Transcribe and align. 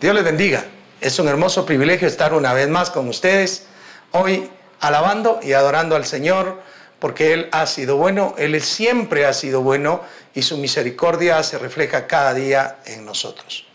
Dios 0.00 0.14
les 0.14 0.24
bendiga. 0.24 0.64
Es 1.02 1.18
un 1.18 1.28
hermoso 1.28 1.66
privilegio 1.66 2.08
estar 2.08 2.32
una 2.32 2.54
vez 2.54 2.70
más 2.70 2.88
con 2.88 3.06
ustedes, 3.06 3.66
hoy 4.12 4.48
alabando 4.80 5.40
y 5.42 5.52
adorando 5.52 5.94
al 5.94 6.06
Señor, 6.06 6.62
porque 6.98 7.34
Él 7.34 7.48
ha 7.52 7.66
sido 7.66 7.98
bueno, 7.98 8.34
Él 8.38 8.58
siempre 8.62 9.26
ha 9.26 9.34
sido 9.34 9.60
bueno 9.60 10.00
y 10.34 10.40
su 10.40 10.56
misericordia 10.56 11.42
se 11.42 11.58
refleja 11.58 12.06
cada 12.06 12.32
día 12.32 12.78
en 12.86 13.04
nosotros. 13.04 13.66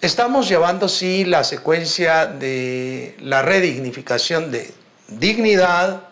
Estamos 0.00 0.48
llevando, 0.48 0.88
sí, 0.88 1.26
la 1.26 1.44
secuencia 1.44 2.24
de 2.24 3.14
la 3.20 3.42
redignificación 3.42 4.50
de 4.50 4.72
dignidad, 5.08 6.04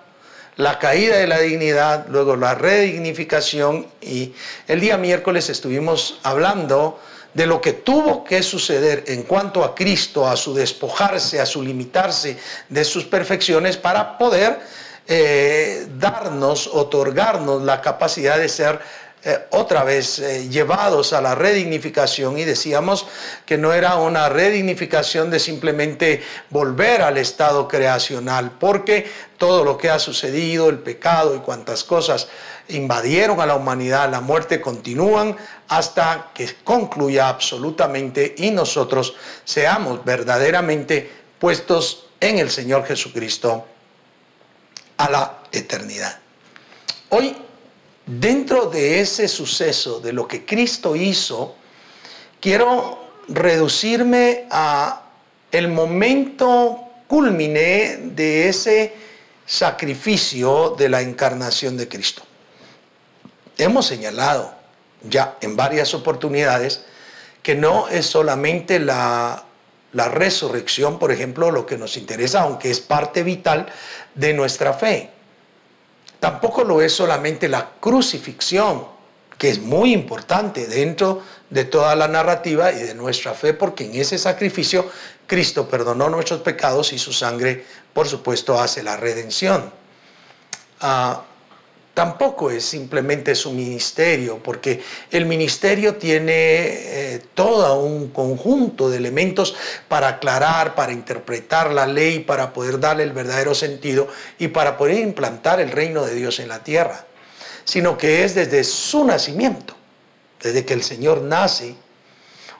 la 0.56 0.78
caída 0.78 1.16
de 1.16 1.26
la 1.26 1.38
dignidad, 1.38 2.04
luego 2.10 2.36
la 2.36 2.54
redignificación 2.54 3.86
y 4.02 4.34
el 4.68 4.80
día 4.80 4.98
miércoles 4.98 5.48
estuvimos 5.48 6.20
hablando 6.22 7.00
de 7.34 7.46
lo 7.46 7.60
que 7.60 7.72
tuvo 7.72 8.24
que 8.24 8.42
suceder 8.42 9.04
en 9.06 9.22
cuanto 9.22 9.64
a 9.64 9.74
Cristo, 9.74 10.26
a 10.26 10.36
su 10.36 10.54
despojarse, 10.54 11.40
a 11.40 11.46
su 11.46 11.62
limitarse 11.62 12.36
de 12.68 12.84
sus 12.84 13.04
perfecciones 13.04 13.76
para 13.76 14.18
poder 14.18 14.60
eh, 15.08 15.86
darnos, 15.98 16.66
otorgarnos 16.66 17.62
la 17.62 17.80
capacidad 17.80 18.38
de 18.38 18.48
ser 18.48 18.80
eh, 19.24 19.38
otra 19.50 19.84
vez 19.84 20.18
eh, 20.18 20.48
llevados 20.48 21.12
a 21.12 21.20
la 21.20 21.34
redignificación. 21.36 22.38
Y 22.38 22.44
decíamos 22.44 23.06
que 23.46 23.56
no 23.56 23.72
era 23.72 23.96
una 23.96 24.28
redignificación 24.28 25.30
de 25.30 25.38
simplemente 25.38 26.22
volver 26.50 27.02
al 27.02 27.18
estado 27.18 27.68
creacional, 27.68 28.52
porque 28.58 29.08
todo 29.38 29.64
lo 29.64 29.78
que 29.78 29.90
ha 29.90 30.00
sucedido, 30.00 30.68
el 30.68 30.80
pecado 30.80 31.36
y 31.36 31.38
cuantas 31.38 31.84
cosas 31.84 32.28
invadieron 32.68 33.40
a 33.40 33.46
la 33.46 33.54
humanidad, 33.54 34.10
la 34.10 34.20
muerte 34.20 34.60
continúan 34.60 35.36
hasta 35.68 36.30
que 36.34 36.54
concluya 36.64 37.28
absolutamente 37.28 38.34
y 38.38 38.50
nosotros 38.50 39.14
seamos 39.44 40.04
verdaderamente 40.04 41.10
puestos 41.38 42.06
en 42.20 42.38
el 42.38 42.50
Señor 42.50 42.84
Jesucristo 42.86 43.66
a 44.96 45.10
la 45.10 45.38
eternidad. 45.50 46.18
Hoy 47.08 47.36
dentro 48.06 48.66
de 48.66 49.00
ese 49.00 49.28
suceso, 49.28 50.00
de 50.00 50.12
lo 50.12 50.26
que 50.26 50.44
Cristo 50.44 50.96
hizo, 50.96 51.56
quiero 52.40 52.98
reducirme 53.28 54.46
a 54.50 55.02
el 55.50 55.68
momento 55.68 56.80
culmine 57.06 57.98
de 58.14 58.48
ese 58.48 58.94
sacrificio 59.44 60.74
de 60.78 60.88
la 60.88 61.02
encarnación 61.02 61.76
de 61.76 61.88
Cristo. 61.88 62.22
Hemos 63.58 63.86
señalado 63.86 64.54
ya 65.02 65.36
en 65.40 65.56
varias 65.56 65.94
oportunidades 65.94 66.84
que 67.42 67.54
no 67.54 67.88
es 67.88 68.06
solamente 68.06 68.78
la, 68.78 69.44
resurrección, 69.92 70.98
por 70.98 71.12
ejemplo, 71.12 71.50
lo 71.50 71.66
que 71.66 71.76
nos 71.76 71.96
interesa, 71.96 72.42
aunque 72.42 72.70
es 72.70 72.80
parte 72.80 73.22
vital 73.22 73.66
de 74.14 74.32
nuestra 74.32 74.72
fe 74.72 75.10
Tampoco 76.22 76.62
lo 76.62 76.80
es 76.80 76.92
solamente 76.92 77.48
la 77.48 77.70
crucifixión, 77.80 78.86
que 79.36 79.50
es 79.50 79.60
muy 79.60 79.92
importante 79.92 80.68
dentro 80.68 81.20
de 81.50 81.64
toda 81.64 81.96
la 81.96 82.06
narrativa 82.06 82.70
y 82.70 82.80
de 82.80 82.94
nuestra 82.94 83.34
fe, 83.34 83.54
porque 83.54 83.86
en 83.86 83.96
ese 83.96 84.16
sacrificio 84.18 84.88
Cristo 85.26 85.68
perdonó 85.68 86.08
nuestros 86.08 86.40
pecados 86.42 86.92
y 86.92 86.98
su 87.00 87.12
sangre, 87.12 87.66
por 87.92 88.06
supuesto, 88.06 88.60
hace 88.60 88.84
la 88.84 88.96
redención. 88.96 89.72
Ah, 90.80 91.24
tampoco 91.94 92.50
es 92.50 92.64
simplemente 92.64 93.34
su 93.34 93.52
ministerio, 93.52 94.38
porque 94.42 94.82
el 95.10 95.26
ministerio 95.26 95.96
tiene 95.96 96.32
eh, 96.34 97.22
todo 97.34 97.80
un 97.80 98.08
conjunto 98.08 98.88
de 98.88 98.96
elementos 98.96 99.54
para 99.88 100.08
aclarar, 100.08 100.74
para 100.74 100.92
interpretar 100.92 101.70
la 101.70 101.86
ley, 101.86 102.20
para 102.20 102.52
poder 102.52 102.80
darle 102.80 103.02
el 103.02 103.12
verdadero 103.12 103.54
sentido 103.54 104.08
y 104.38 104.48
para 104.48 104.78
poder 104.78 104.98
implantar 104.98 105.60
el 105.60 105.70
reino 105.70 106.04
de 106.04 106.14
Dios 106.14 106.40
en 106.40 106.48
la 106.48 106.64
tierra, 106.64 107.04
sino 107.64 107.98
que 107.98 108.24
es 108.24 108.34
desde 108.34 108.64
su 108.64 109.04
nacimiento, 109.04 109.74
desde 110.40 110.64
que 110.64 110.74
el 110.74 110.82
Señor 110.82 111.20
nace, 111.20 111.74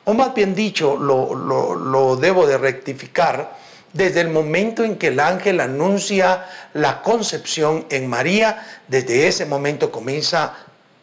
o 0.04 0.14
más 0.14 0.34
bien 0.34 0.54
dicho, 0.54 0.96
lo, 0.96 1.34
lo 1.34 2.16
debo 2.16 2.46
de 2.46 2.58
rectificar, 2.58 3.61
desde 3.92 4.20
el 4.20 4.28
momento 4.28 4.84
en 4.84 4.96
que 4.96 5.08
el 5.08 5.20
ángel 5.20 5.60
anuncia 5.60 6.46
la 6.72 7.02
concepción 7.02 7.86
en 7.90 8.06
María, 8.06 8.66
desde 8.88 9.28
ese 9.28 9.46
momento 9.46 9.90
comienza 9.90 10.54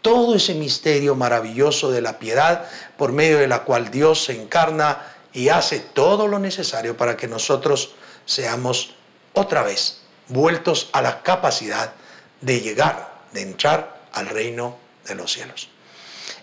todo 0.01 0.35
ese 0.35 0.53
misterio 0.55 1.15
maravilloso 1.15 1.91
de 1.91 2.01
la 2.01 2.19
piedad 2.19 2.65
por 2.97 3.11
medio 3.11 3.37
de 3.37 3.47
la 3.47 3.63
cual 3.63 3.91
Dios 3.91 4.23
se 4.23 4.41
encarna 4.41 5.01
y 5.33 5.49
hace 5.49 5.79
todo 5.79 6.27
lo 6.27 6.39
necesario 6.39 6.97
para 6.97 7.15
que 7.15 7.27
nosotros 7.27 7.93
seamos 8.25 8.95
otra 9.33 9.63
vez 9.63 10.01
vueltos 10.27 10.89
a 10.93 11.01
la 11.01 11.21
capacidad 11.21 11.93
de 12.41 12.61
llegar, 12.61 13.09
de 13.33 13.41
entrar 13.41 13.99
al 14.13 14.27
reino 14.27 14.77
de 15.07 15.15
los 15.15 15.33
cielos. 15.33 15.69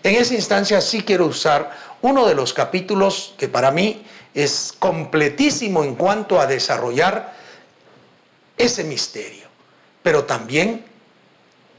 En 0.03 0.15
esa 0.15 0.35
instancia 0.35 0.79
sí 0.81 1.01
quiero 1.03 1.25
usar 1.25 1.71
uno 2.01 2.27
de 2.27 2.35
los 2.35 2.53
capítulos 2.53 3.33
que 3.37 3.47
para 3.47 3.71
mí 3.71 4.05
es 4.37 4.71
completísimo 4.77 5.83
en 5.83 5.95
cuanto 5.95 6.39
a 6.39 6.45
desarrollar 6.45 7.33
ese 8.55 8.83
misterio, 8.83 9.47
pero 10.03 10.25
también 10.25 10.85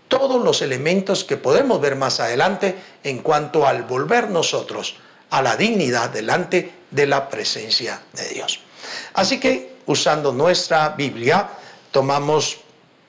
todos 0.09 0.43
los 0.43 0.61
elementos 0.61 1.23
que 1.23 1.37
podemos 1.37 1.81
ver 1.81 1.95
más 1.95 2.19
adelante 2.19 2.75
en 3.05 3.19
cuanto 3.19 3.65
al 3.65 3.85
volver 3.85 4.31
nosotros 4.31 4.97
a 5.31 5.41
la 5.41 5.57
dignidad 5.57 6.11
delante 6.11 6.73
de 6.91 7.07
la 7.07 7.29
presencia 7.29 8.03
de 8.15 8.29
Dios. 8.31 8.59
Así 9.15 9.39
que 9.39 9.77
usando 9.87 10.33
nuestra 10.33 10.89
Biblia, 10.89 11.49
tomamos 11.93 12.59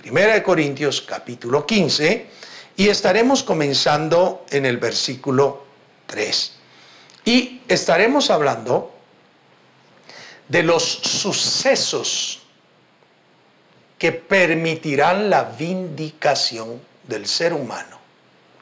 1 0.07 0.43
Corintios 0.43 1.01
capítulo 1.01 1.65
15 1.65 2.27
y 2.77 2.87
estaremos 2.87 3.41
comenzando 3.41 4.45
en 4.51 4.67
el 4.67 4.77
versículo 4.77 5.63
3. 6.05 6.51
Y 7.25 7.61
estaremos 7.67 8.29
hablando 8.29 8.98
de 10.49 10.63
los 10.63 10.83
sucesos 10.83 12.39
que 13.97 14.11
permitirán 14.11 15.29
la 15.29 15.43
vindicación 15.43 16.81
del 17.07 17.27
ser 17.27 17.53
humano. 17.53 17.99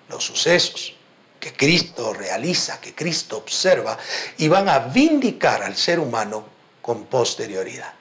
Los 0.09 0.25
sucesos 0.25 0.93
que 1.39 1.53
Cristo 1.53 2.13
realiza, 2.13 2.79
que 2.81 2.93
Cristo 2.93 3.37
observa, 3.37 3.97
y 4.37 4.47
van 4.47 4.67
a 4.67 4.79
vindicar 4.79 5.63
al 5.63 5.75
ser 5.75 5.99
humano 5.99 6.45
con 6.81 7.05
posterioridad. 7.05 7.93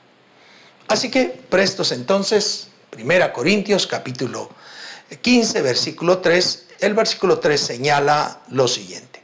Así 0.89 1.11
que 1.11 1.27
prestos 1.27 1.93
entonces, 1.93 2.69
1 2.97 3.33
Corintios 3.33 3.87
capítulo 3.87 4.51
15, 5.21 5.63
versículo 5.63 6.19
3, 6.19 6.67
el 6.81 6.95
versículo 6.95 7.39
3 7.39 7.61
señala 7.61 8.41
lo 8.49 8.67
siguiente 8.67 9.16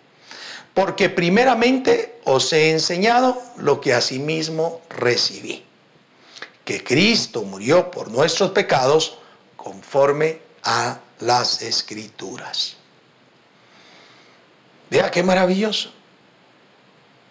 porque 0.75 1.11
primeramente 1.11 2.21
os 2.25 2.53
he 2.53 2.71
enseñado 2.71 3.41
lo 3.59 3.81
que 3.81 3.93
asimismo 3.93 4.81
recibí, 4.89 5.65
que 6.65 6.83
Cristo 6.83 7.43
murió 7.43 7.91
por 7.91 8.11
nuestros 8.11 8.53
pecados 8.53 9.19
conforme 9.57 10.41
a 10.65 10.99
las 11.21 11.63
escrituras. 11.63 12.77
Vea 14.91 15.11
qué 15.11 15.23
maravilloso. 15.23 15.93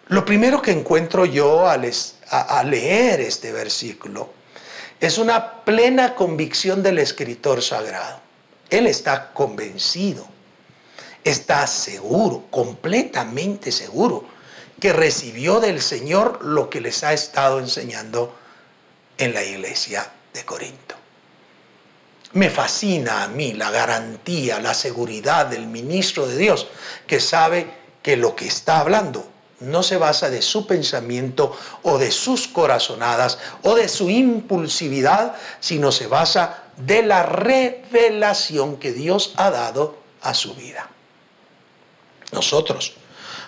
Lo 0.08 0.24
primero 0.24 0.60
que 0.60 0.72
encuentro 0.72 1.24
yo 1.24 1.68
al, 1.68 1.82
leer 2.70 3.20
este 3.20 3.52
versículo 3.52 4.30
es 5.00 5.16
una 5.18 5.64
plena 5.64 6.14
convicción 6.14 6.82
del 6.82 6.98
escritor 6.98 7.62
sagrado. 7.62 8.20
Él 8.68 8.86
está 8.86 9.32
convencido 9.32 10.26
está 11.24 11.66
seguro, 11.66 12.46
completamente 12.50 13.72
seguro, 13.72 14.24
que 14.80 14.92
recibió 14.92 15.60
del 15.60 15.80
Señor 15.80 16.44
lo 16.44 16.68
que 16.68 16.80
les 16.80 17.04
ha 17.04 17.12
estado 17.12 17.60
enseñando 17.60 18.34
en 19.18 19.32
la 19.32 19.44
iglesia 19.44 20.10
de 20.34 20.44
Corinto. 20.44 20.96
Me 22.32 22.50
fascina 22.50 23.22
a 23.22 23.28
mí 23.28 23.52
la 23.52 23.70
garantía, 23.70 24.58
la 24.58 24.74
seguridad 24.74 25.46
del 25.46 25.66
ministro 25.66 26.26
de 26.26 26.36
Dios 26.36 26.66
que 27.06 27.20
sabe 27.20 27.72
que 28.02 28.16
lo 28.16 28.34
que 28.34 28.46
está 28.46 28.80
hablando 28.80 29.28
no 29.60 29.82
se 29.82 29.96
basa 29.96 30.30
de 30.30 30.42
su 30.42 30.66
pensamiento 30.66 31.56
o 31.82 31.98
de 31.98 32.10
sus 32.10 32.48
corazonadas 32.48 33.38
o 33.62 33.74
de 33.74 33.88
su 33.88 34.10
impulsividad, 34.10 35.36
sino 35.60 35.92
se 35.92 36.06
basa 36.06 36.64
de 36.76 37.02
la 37.02 37.22
revelación 37.22 38.78
que 38.78 38.92
Dios 38.92 39.34
ha 39.36 39.50
dado 39.50 39.96
a 40.22 40.34
su 40.34 40.54
vida. 40.54 40.88
Nosotros, 42.32 42.94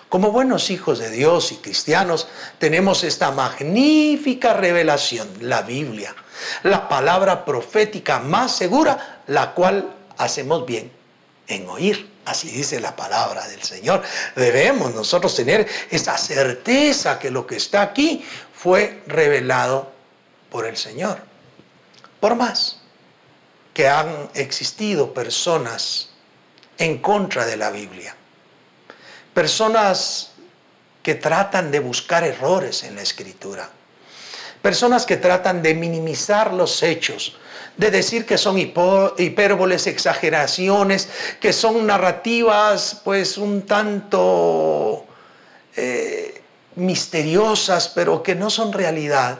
como 0.07 0.31
buenos 0.31 0.69
hijos 0.69 0.99
de 0.99 1.09
Dios 1.09 1.51
y 1.51 1.57
cristianos, 1.57 2.27
tenemos 2.59 3.03
esta 3.03 3.31
magnífica 3.31 4.53
revelación, 4.53 5.27
la 5.41 5.61
Biblia, 5.63 6.15
la 6.63 6.87
palabra 6.87 7.43
profética 7.43 8.19
más 8.19 8.55
segura, 8.55 9.23
la 9.27 9.53
cual 9.53 9.93
hacemos 10.17 10.65
bien 10.65 10.91
en 11.47 11.67
oír 11.67 12.15
Así 12.25 12.49
dice 12.49 12.79
la 12.79 12.95
palabra 12.95 13.47
del 13.47 13.61
Señor. 13.61 14.01
Debemos 14.35 14.93
nosotros 14.95 15.35
tener 15.35 15.67
esa 15.91 16.17
certeza 16.17 17.19
que 17.19 17.29
lo 17.29 17.45
que 17.45 17.55
está 17.55 17.83
aquí 17.83 18.25
fue 18.53 19.03
revelado 19.05 19.91
por 20.49 20.65
el 20.65 20.75
Señor. 20.75 21.19
Por 22.19 22.35
más 22.35 22.79
que 23.75 23.87
han 23.87 24.29
existido 24.33 25.13
personas 25.13 26.09
en 26.79 26.97
contra 26.97 27.45
de 27.45 27.57
la 27.57 27.69
Biblia, 27.69 28.15
personas 29.35 30.31
que 31.03 31.13
tratan 31.13 31.69
de 31.69 31.79
buscar 31.79 32.23
errores 32.23 32.83
en 32.83 32.95
la 32.95 33.03
escritura, 33.03 33.69
personas 34.61 35.05
que 35.05 35.17
tratan 35.17 35.61
de 35.61 35.75
minimizar 35.75 36.53
los 36.53 36.81
hechos, 36.81 37.37
de 37.77 37.91
decir 37.91 38.25
que 38.25 38.37
son 38.37 38.57
hipérboles, 38.57 39.85
exageraciones, 39.87 41.09
que 41.39 41.51
son 41.51 41.85
narrativas 41.85 43.01
pues 43.03 43.37
un 43.37 43.63
tanto 43.63 45.05
eh, 45.75 46.41
misteriosas, 46.75 47.89
pero 47.89 48.23
que 48.23 48.35
no 48.35 48.49
son 48.49 48.71
realidad. 48.71 49.39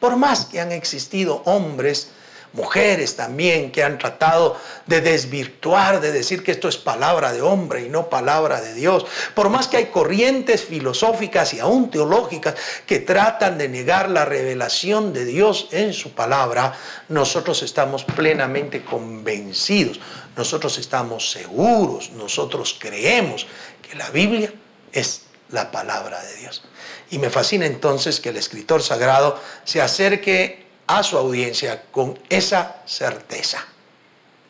Por 0.00 0.16
más 0.16 0.46
que 0.46 0.60
han 0.60 0.72
existido 0.72 1.42
hombres 1.44 2.10
mujeres 2.52 3.16
también 3.16 3.70
que 3.70 3.82
han 3.82 3.98
tratado 3.98 4.56
de 4.86 5.00
desvirtuar, 5.00 6.00
de 6.00 6.12
decir 6.12 6.42
que 6.42 6.52
esto 6.52 6.68
es 6.68 6.76
palabra 6.76 7.32
de 7.32 7.42
hombre 7.42 7.84
y 7.84 7.88
no 7.88 8.08
palabra 8.08 8.60
de 8.60 8.74
Dios. 8.74 9.04
Por 9.34 9.48
más 9.48 9.68
que 9.68 9.76
hay 9.76 9.86
corrientes 9.86 10.64
filosóficas 10.64 11.52
y 11.54 11.60
aún 11.60 11.90
teológicas 11.90 12.54
que 12.86 13.00
tratan 13.00 13.58
de 13.58 13.68
negar 13.68 14.10
la 14.10 14.24
revelación 14.24 15.12
de 15.12 15.24
Dios 15.24 15.68
en 15.72 15.92
su 15.92 16.12
palabra, 16.12 16.74
nosotros 17.08 17.62
estamos 17.62 18.04
plenamente 18.04 18.84
convencidos, 18.84 20.00
nosotros 20.36 20.78
estamos 20.78 21.30
seguros, 21.30 22.10
nosotros 22.10 22.76
creemos 22.78 23.46
que 23.82 23.96
la 23.96 24.10
Biblia 24.10 24.52
es 24.92 25.22
la 25.50 25.70
palabra 25.70 26.22
de 26.22 26.36
Dios. 26.36 26.62
Y 27.10 27.18
me 27.18 27.30
fascina 27.30 27.66
entonces 27.66 28.20
que 28.20 28.30
el 28.30 28.36
escritor 28.36 28.82
sagrado 28.82 29.40
se 29.64 29.80
acerque 29.80 30.65
a 30.86 31.02
su 31.02 31.16
audiencia 31.18 31.84
con 31.90 32.18
esa 32.28 32.82
certeza. 32.86 33.64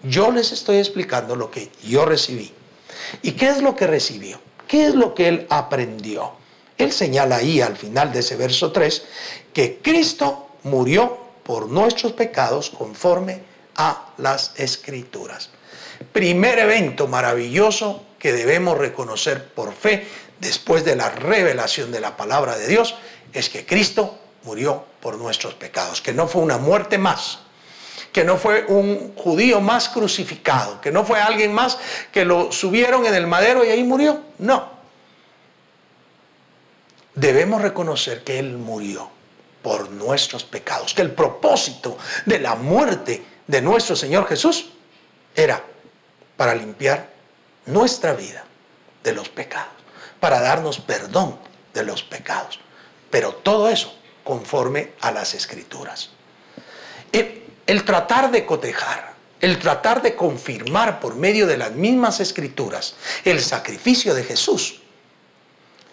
Yo 0.03 0.31
les 0.31 0.53
estoy 0.53 0.79
explicando 0.79 1.37
lo 1.37 1.51
que 1.51 1.71
yo 1.83 2.05
recibí. 2.05 2.53
¿Y 3.23 3.33
qué 3.33 3.49
es 3.49 3.63
lo 3.63 3.75
que 3.75 3.87
recibió? 3.87 4.41
¿Qué 4.69 4.87
es 4.87 4.95
lo 4.95 5.15
que 5.15 5.29
él 5.29 5.47
aprendió? 5.49 6.33
Él 6.79 6.93
señala 6.93 7.37
ahí 7.37 7.61
al 7.61 7.77
final 7.77 8.13
de 8.13 8.21
ese 8.21 8.37
verso 8.37 8.73
3 8.73 9.03
que 9.53 9.79
Cristo 9.83 10.49
murió 10.65 11.19
por 11.43 11.69
nuestros 11.69 12.13
pecados 12.13 12.71
conforme 12.71 13.41
a 13.77 14.13
las 14.19 14.53
escrituras. 14.57 15.51
Primer 16.13 16.59
evento 16.59 17.07
maravilloso 17.07 18.05
que 18.19 18.33
debemos 18.33 18.77
reconocer 18.77 19.49
por 19.55 19.73
fe 19.73 20.07
después 20.41 20.85
de 20.85 20.97
la 20.97 21.11
revelación 21.11 21.93
de 21.93 22.01
la 22.01 22.17
palabra 22.17 22.59
de 22.59 22.67
Dios 22.67 22.95
es 23.33 23.49
que 23.49 23.65
Cristo 23.65 24.19
murió 24.47 24.85
por 25.01 25.19
nuestros 25.19 25.55
pecados, 25.55 26.01
que 26.01 26.13
no 26.13 26.29
fue 26.29 26.41
una 26.41 26.57
muerte 26.57 26.97
más, 26.99 27.41
que 28.13 28.25
no 28.25 28.39
fue 28.39 28.65
un 28.69 29.15
judío 29.17 29.61
más 29.61 29.89
crucificado, 29.89 30.81
que 30.81 30.93
no 30.93 31.05
fue 31.05 31.21
alguien 31.21 31.53
más 31.53 31.77
que 32.13 32.25
lo 32.25 32.53
subieron 32.53 33.05
en 33.05 33.15
el 33.15 33.27
madero 33.27 33.65
y 33.65 33.71
ahí 33.71 33.83
murió. 33.83 34.23
No. 34.39 34.71
Debemos 37.15 37.61
reconocer 37.61 38.23
que 38.23 38.39
Él 38.39 38.57
murió 38.57 39.11
por 39.63 39.91
nuestros 39.91 40.45
pecados, 40.45 40.95
que 40.95 41.03
el 41.03 41.11
propósito 41.11 41.99
de 42.25 42.39
la 42.39 42.55
muerte 42.55 43.25
de 43.49 43.61
nuestro 43.61 43.97
Señor 43.97 44.29
Jesús 44.29 44.67
era 45.35 45.63
para 46.37 46.55
limpiar 46.55 47.11
nuestra 47.67 48.13
vida 48.13 48.45
de 49.03 49.13
los 49.13 49.29
pecados, 49.29 49.73
para 50.21 50.41
darnos 50.41 50.79
perdón 50.79 51.37
de 51.75 51.85
los 51.85 52.05
pecados. 52.05 52.61
Pero 53.11 53.35
todo 53.35 53.69
eso 53.69 53.93
conforme 54.27 54.91
a 55.01 55.13
las 55.13 55.35
escrituras. 55.35 56.11
El, 57.13 57.85
tratar 57.85 58.31
de 58.33 58.45
cotejar, 58.45 59.15
el 59.41 59.59
tratar 59.59 60.03
de 60.03 60.17
confirmar 60.17 60.99
por 60.99 61.15
medio 61.15 61.47
de 61.47 61.57
las 61.57 61.73
mismas 61.73 62.19
escrituras 62.21 62.97
el 63.25 63.41
sacrificio 63.41 64.15
de 64.15 64.25
Jesús, 64.25 64.83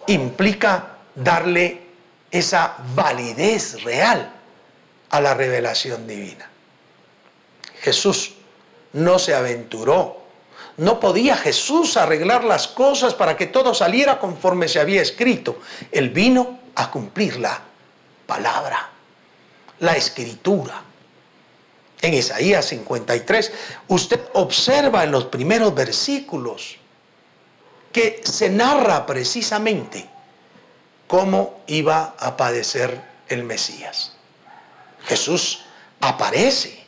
implica 0.08 0.98
darle 1.14 1.82
esa 2.30 2.76
validez 2.94 3.82
real 3.84 4.34
a 5.10 5.20
la 5.20 5.34
revelación 5.34 6.06
divina. 6.06 6.50
Jesús 7.80 8.34
no 8.94 9.18
se 9.20 9.34
aventuró. 9.34 10.24
No 10.76 10.98
podía 10.98 11.36
Jesús 11.36 11.96
arreglar 11.96 12.42
las 12.42 12.66
cosas 12.66 13.14
para 13.14 13.36
que 13.36 13.46
todo 13.46 13.74
saliera 13.74 14.18
conforme 14.18 14.66
se 14.66 14.80
había 14.80 15.02
escrito. 15.02 15.60
Él 15.92 16.10
vino 16.10 16.58
a 16.74 16.90
cumplirla 16.90 17.73
palabra, 18.26 18.90
la 19.80 19.96
escritura. 19.96 20.82
En 22.00 22.12
Isaías 22.12 22.66
53, 22.66 23.52
usted 23.88 24.20
observa 24.34 25.04
en 25.04 25.10
los 25.10 25.24
primeros 25.24 25.74
versículos 25.74 26.76
que 27.92 28.20
se 28.24 28.50
narra 28.50 29.06
precisamente 29.06 30.06
cómo 31.06 31.62
iba 31.66 32.14
a 32.18 32.36
padecer 32.36 33.00
el 33.28 33.44
Mesías. 33.44 34.12
Jesús 35.06 35.60
aparece 36.00 36.84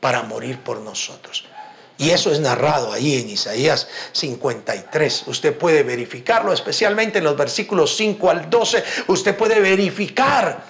para 0.00 0.22
morir 0.22 0.60
por 0.60 0.78
nosotros. 0.78 1.44
Y 1.96 2.10
eso 2.10 2.32
es 2.32 2.40
narrado 2.40 2.92
ahí 2.92 3.20
en 3.20 3.30
Isaías 3.30 3.86
53. 4.12 5.24
Usted 5.26 5.56
puede 5.56 5.82
verificarlo, 5.82 6.52
especialmente 6.52 7.18
en 7.18 7.24
los 7.24 7.36
versículos 7.36 7.96
5 7.96 8.30
al 8.30 8.50
12. 8.50 8.84
Usted 9.08 9.36
puede 9.36 9.60
verificar 9.60 10.64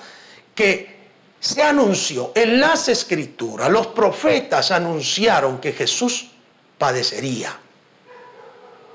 que 0.54 0.94
se 1.40 1.62
anunció 1.62 2.32
en 2.34 2.60
las 2.60 2.88
escrituras, 2.88 3.68
los 3.70 3.88
profetas 3.88 4.70
anunciaron 4.70 5.60
que 5.60 5.72
Jesús 5.72 6.30
padecería 6.78 7.56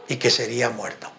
y 0.08 0.16
que 0.16 0.30
sería 0.30 0.70
muerto. 0.70 1.12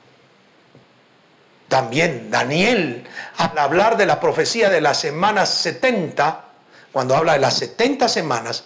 También 1.69 2.31
Daniel, 2.33 3.05
al 3.37 3.57
hablar 3.57 3.97
de 3.97 4.07
la 4.07 4.19
profecía 4.19 4.71
de 4.71 4.81
las 4.81 4.99
semanas 4.99 5.51
70, 5.51 6.45
cuando 6.91 7.15
habla 7.15 7.35
de 7.35 7.39
las 7.39 7.59
70 7.59 8.09
semanas, 8.09 8.65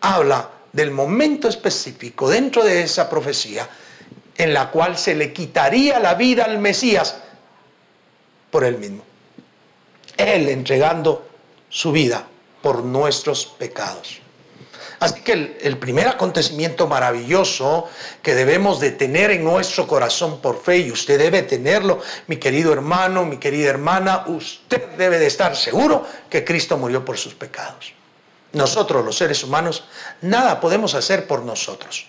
habla 0.00 0.50
del 0.72 0.90
momento 0.90 1.48
específico 1.48 2.28
dentro 2.28 2.64
de 2.64 2.82
esa 2.82 3.08
profecía 3.08 3.68
en 4.36 4.54
la 4.54 4.70
cual 4.70 4.96
se 4.98 5.14
le 5.14 5.32
quitaría 5.32 6.00
la 6.00 6.14
vida 6.14 6.44
al 6.44 6.58
Mesías 6.58 7.16
por 8.50 8.64
él 8.64 8.78
mismo. 8.78 9.04
Él 10.20 10.48
entregando 10.48 11.26
su 11.68 11.92
vida 11.92 12.26
por 12.62 12.84
nuestros 12.84 13.46
pecados. 13.46 14.20
Así 15.00 15.22
que 15.22 15.56
el, 15.62 15.78
primer 15.78 16.08
acontecimiento 16.08 16.86
maravilloso 16.86 17.88
que 18.22 18.34
debemos 18.34 18.80
de 18.80 18.90
tener 18.90 19.30
en 19.30 19.42
nuestro 19.42 19.86
corazón 19.86 20.42
por 20.42 20.62
fe, 20.62 20.76
y 20.76 20.92
usted 20.92 21.18
debe 21.18 21.42
tenerlo, 21.42 22.00
mi 22.26 22.36
querido 22.36 22.70
hermano, 22.70 23.24
mi 23.24 23.38
querida 23.38 23.70
hermana, 23.70 24.24
usted 24.26 24.90
debe 24.98 25.18
de 25.18 25.26
estar 25.26 25.56
seguro 25.56 26.06
que 26.28 26.44
Cristo 26.44 26.76
murió 26.76 27.02
por 27.02 27.16
sus 27.16 27.34
pecados. 27.34 27.94
Nosotros 28.52 29.02
los 29.02 29.16
seres 29.16 29.42
humanos 29.42 29.84
nada 30.20 30.60
podemos 30.60 30.94
hacer 30.94 31.26
por 31.26 31.44
nosotros, 31.44 32.06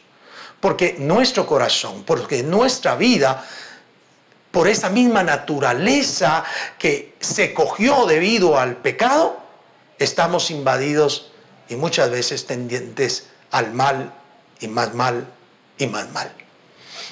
porque 0.60 0.96
nuestro 1.00 1.46
corazón, 1.46 2.04
porque 2.04 2.44
nuestra 2.44 2.96
vida 2.96 3.48
por 4.52 4.68
esa 4.68 4.90
misma 4.90 5.24
naturaleza 5.24 6.44
que 6.78 7.16
se 7.20 7.54
cogió 7.54 8.06
debido 8.06 8.58
al 8.60 8.78
pecado, 8.78 9.40
estamos 9.98 10.52
invadidos 10.52 11.32
y 11.70 11.76
muchas 11.76 12.10
veces 12.10 12.46
tendientes 12.46 13.28
al 13.52 13.74
mal 13.74 14.14
y 14.60 14.68
más 14.68 14.94
mal 14.94 15.28
y 15.78 15.88
más 15.88 16.10
mal. 16.12 16.32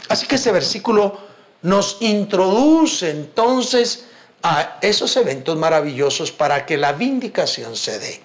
Así 0.09 0.27
que 0.27 0.35
ese 0.35 0.51
versículo 0.51 1.17
nos 1.61 1.97
introduce 2.01 3.09
entonces 3.09 4.05
a 4.43 4.77
esos 4.81 5.15
eventos 5.17 5.57
maravillosos 5.57 6.31
para 6.31 6.65
que 6.65 6.77
la 6.77 6.93
vindicación 6.93 7.75
se 7.75 7.99
dé, 7.99 8.21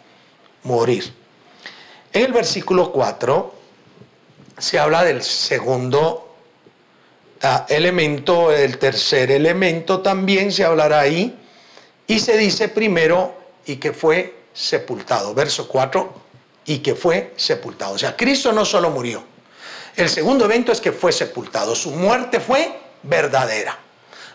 morir. 0.62 1.12
En 2.12 2.24
el 2.24 2.32
versículo 2.32 2.92
4 2.92 3.54
se 4.58 4.78
habla 4.78 5.02
del 5.02 5.22
segundo 5.22 6.23
elemento, 7.68 8.52
el 8.52 8.78
tercer 8.78 9.30
elemento 9.30 10.00
también 10.00 10.52
se 10.52 10.64
hablará 10.64 11.00
ahí, 11.00 11.38
y 12.06 12.18
se 12.18 12.36
dice 12.36 12.68
primero, 12.68 13.34
y 13.66 13.76
que 13.76 13.92
fue 13.92 14.36
sepultado. 14.52 15.34
Verso 15.34 15.68
4, 15.68 16.12
y 16.66 16.78
que 16.78 16.94
fue 16.94 17.32
sepultado. 17.36 17.94
O 17.94 17.98
sea, 17.98 18.16
Cristo 18.16 18.52
no 18.52 18.64
solo 18.64 18.90
murió. 18.90 19.24
El 19.96 20.08
segundo 20.08 20.44
evento 20.46 20.72
es 20.72 20.80
que 20.80 20.92
fue 20.92 21.12
sepultado. 21.12 21.74
Su 21.74 21.90
muerte 21.90 22.40
fue 22.40 22.72
verdadera. 23.02 23.78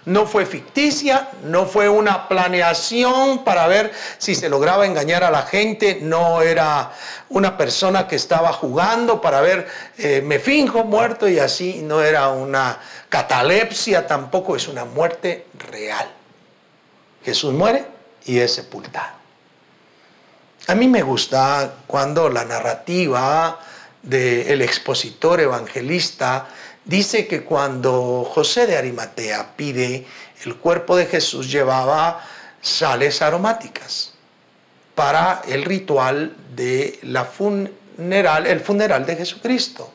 No 0.09 0.25
fue 0.25 0.45
ficticia, 0.45 1.29
no 1.43 1.67
fue 1.67 1.87
una 1.87 2.27
planeación 2.27 3.43
para 3.43 3.67
ver 3.67 3.91
si 4.17 4.33
se 4.33 4.49
lograba 4.49 4.85
engañar 4.85 5.23
a 5.23 5.29
la 5.29 5.43
gente, 5.43 5.99
no 6.01 6.41
era 6.41 6.91
una 7.29 7.55
persona 7.57 8.07
que 8.07 8.15
estaba 8.15 8.51
jugando 8.51 9.21
para 9.21 9.39
ver, 9.41 9.67
eh, 9.97 10.21
me 10.25 10.39
finjo 10.39 10.83
muerto 10.83 11.27
y 11.29 11.37
así, 11.37 11.81
no 11.83 12.01
era 12.01 12.29
una 12.29 12.79
catalepsia 13.07 14.07
tampoco, 14.07 14.55
es 14.55 14.67
una 14.67 14.83
muerte 14.83 15.45
real. 15.59 16.09
Jesús 17.23 17.53
muere 17.53 17.85
y 18.25 18.39
es 18.39 18.55
sepultado. 18.55 19.19
A 20.67 20.73
mí 20.73 20.87
me 20.87 21.03
gusta 21.03 21.75
cuando 21.85 22.29
la 22.29 22.45
narrativa 22.45 23.59
del 24.01 24.61
expositor 24.61 25.39
evangelista 25.39 26.47
dice 26.89 27.27
que 27.27 27.43
cuando 27.43 28.27
José 28.33 28.65
de 28.65 28.75
Arimatea 28.75 29.55
pide 29.55 30.05
el 30.43 30.55
cuerpo 30.55 30.97
de 30.97 31.05
Jesús 31.05 31.51
llevaba 31.51 32.25
sales 32.61 33.21
aromáticas 33.21 34.13
para 34.95 35.43
el 35.47 35.63
ritual 35.63 36.35
de 36.55 36.99
la 37.03 37.25
funeral, 37.25 38.47
el 38.47 38.59
funeral 38.59 39.05
de 39.05 39.15
Jesucristo. 39.15 39.93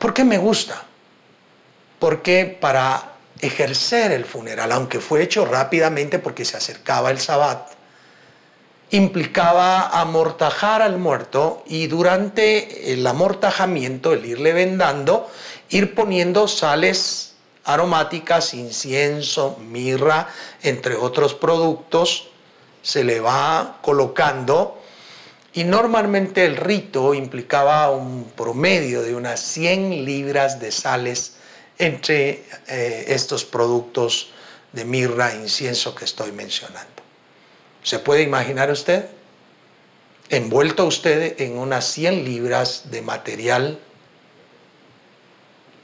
¿Por 0.00 0.14
qué 0.14 0.24
me 0.24 0.38
gusta? 0.38 0.82
Porque 1.98 2.56
para 2.58 3.12
ejercer 3.38 4.12
el 4.12 4.24
funeral, 4.24 4.72
aunque 4.72 4.98
fue 4.98 5.22
hecho 5.22 5.44
rápidamente 5.44 6.18
porque 6.18 6.44
se 6.44 6.56
acercaba 6.56 7.10
el 7.10 7.20
sabbat, 7.20 7.71
implicaba 8.92 9.88
amortajar 9.88 10.82
al 10.82 10.98
muerto 10.98 11.64
y 11.66 11.86
durante 11.86 12.92
el 12.92 13.06
amortajamiento, 13.06 14.12
el 14.12 14.26
irle 14.26 14.52
vendando, 14.52 15.30
ir 15.70 15.94
poniendo 15.94 16.46
sales 16.46 17.32
aromáticas, 17.64 18.52
incienso, 18.52 19.56
mirra, 19.60 20.28
entre 20.62 20.94
otros 20.96 21.32
productos, 21.32 22.28
se 22.82 23.02
le 23.02 23.20
va 23.20 23.78
colocando 23.80 24.78
y 25.54 25.64
normalmente 25.64 26.44
el 26.44 26.56
rito 26.56 27.14
implicaba 27.14 27.90
un 27.90 28.24
promedio 28.36 29.02
de 29.02 29.14
unas 29.14 29.40
100 29.40 30.04
libras 30.04 30.60
de 30.60 30.70
sales 30.70 31.36
entre 31.78 32.44
eh, 32.68 33.04
estos 33.08 33.46
productos 33.46 34.32
de 34.72 34.84
mirra, 34.84 35.34
incienso 35.34 35.94
que 35.94 36.04
estoy 36.04 36.32
mencionando. 36.32 37.01
¿Se 37.82 37.98
puede 37.98 38.22
imaginar 38.22 38.70
usted? 38.70 39.06
Envuelto 40.28 40.86
usted 40.86 41.40
en 41.40 41.58
unas 41.58 41.84
100 41.86 42.24
libras 42.24 42.90
de 42.90 43.02
material 43.02 43.78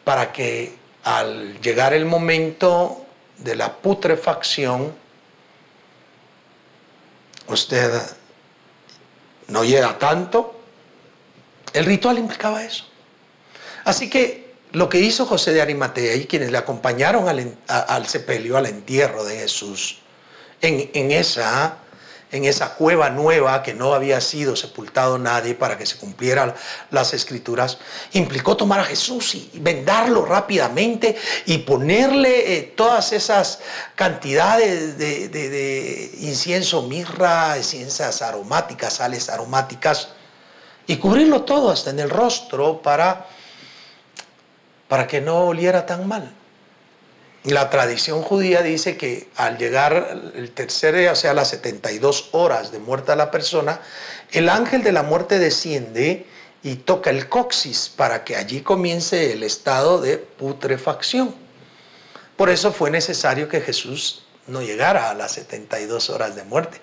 para 0.05 0.33
que 0.33 0.75
al 1.05 1.61
llegar 1.61 1.93
el 1.93 2.07
momento 2.07 3.05
de 3.39 3.57
la 3.57 3.75
putrefacción, 3.75 4.95
usted 7.49 7.91
no 9.49 9.65
llega 9.65 9.99
tanto. 9.99 10.61
El 11.73 11.85
ritual 11.85 12.19
implicaba 12.19 12.65
eso. 12.65 12.85
Así 13.85 14.09
que 14.09 14.55
lo 14.73 14.89
que 14.89 15.01
hizo 15.01 15.27
José 15.27 15.53
de 15.53 15.63
Arimatea 15.63 16.15
y 16.15 16.27
quienes 16.27 16.51
le 16.51 16.59
acompañaron 16.59 17.29
al, 17.29 18.07
sepelio, 18.07 18.57
al 18.57 18.67
entierro 18.67 19.25
de 19.25 19.39
Jesús, 19.39 19.99
en, 20.61 20.91
en 20.95 21.11
esa 21.11 21.79
en 22.31 22.45
esa 22.45 22.75
cueva 22.75 23.11
nueva 23.11 23.63
que 23.63 23.75
no 23.75 23.95
había 23.95 24.21
sido 24.21 24.55
sepultado 24.57 25.19
nadie 25.19 25.55
para 25.55 25.79
que 25.79 25.87
se 25.87 25.97
cumplieran 25.97 26.55
las 26.91 27.15
escrituras, 27.15 27.79
implicó 28.13 28.57
tomar 28.57 28.81
a 28.81 28.85
Jesús 28.85 29.35
y 29.35 29.51
vendarlo 29.55 30.25
rápidamente 30.25 31.17
y 31.47 31.59
ponerle 31.59 32.57
eh, 32.57 32.63
todas 32.77 33.13
esas 33.13 33.61
cantidades 33.95 34.99
de, 34.99 35.29
de, 35.29 36.11
incienso, 36.21 36.83
mirra, 36.83 37.57
esencias 37.57 38.23
aromáticas, 38.23 38.95
sales 38.95 39.29
aromáticas, 39.29 40.09
y 40.87 40.97
cubrirlo 40.97 41.43
todo 41.43 41.71
hasta 41.71 41.91
en 41.91 42.01
el 42.01 42.09
rostro 42.09 42.81
para, 42.81 43.27
para 44.89 45.07
que 45.07 45.21
no 45.21 45.41
oliera 45.41 45.85
tan 45.85 46.09
mal. 46.09 46.33
La 47.49 47.71
tradición 47.71 48.21
judía 48.21 48.61
dice 48.61 48.99
que 48.99 49.31
al 49.35 49.57
llegar 49.57 50.33
el 50.35 50.51
tercer 50.51 50.95
día, 50.95 51.13
o 51.13 51.17
sea, 51.17 51.33
las 51.33 51.49
72 51.49 52.29
horas 52.33 52.73
de 52.73 52.79
muerta 52.79 53.17
la 53.17 53.31
persona, 53.31 53.81
el 54.33 54.51
ángel 54.51 54.83
de 54.83 54.93
la 54.93 55.03
muerte 55.03 55.39
desciende 55.39 56.27
y 56.63 56.75
toca 56.77 57.09
el 57.09 57.31
coxis 57.31 57.89
para 57.89 58.23
que 58.23 58.37
allí 58.37 58.61
comience 58.61 59.33
el 59.33 59.43
estado 59.43 59.99
de 59.99 60.19
putrefacción. 60.19 61.35
Por 62.37 62.51
eso 62.51 62.71
fue 62.71 62.91
necesario 62.91 63.49
que 63.49 63.63
Jesús 63.63 64.25
no 64.47 64.61
llegara 64.61 65.09
a 65.09 65.15
las 65.15 65.33
72 65.33 66.11
horas 66.11 66.37
de 66.37 66.45
muerte, 66.45 66.83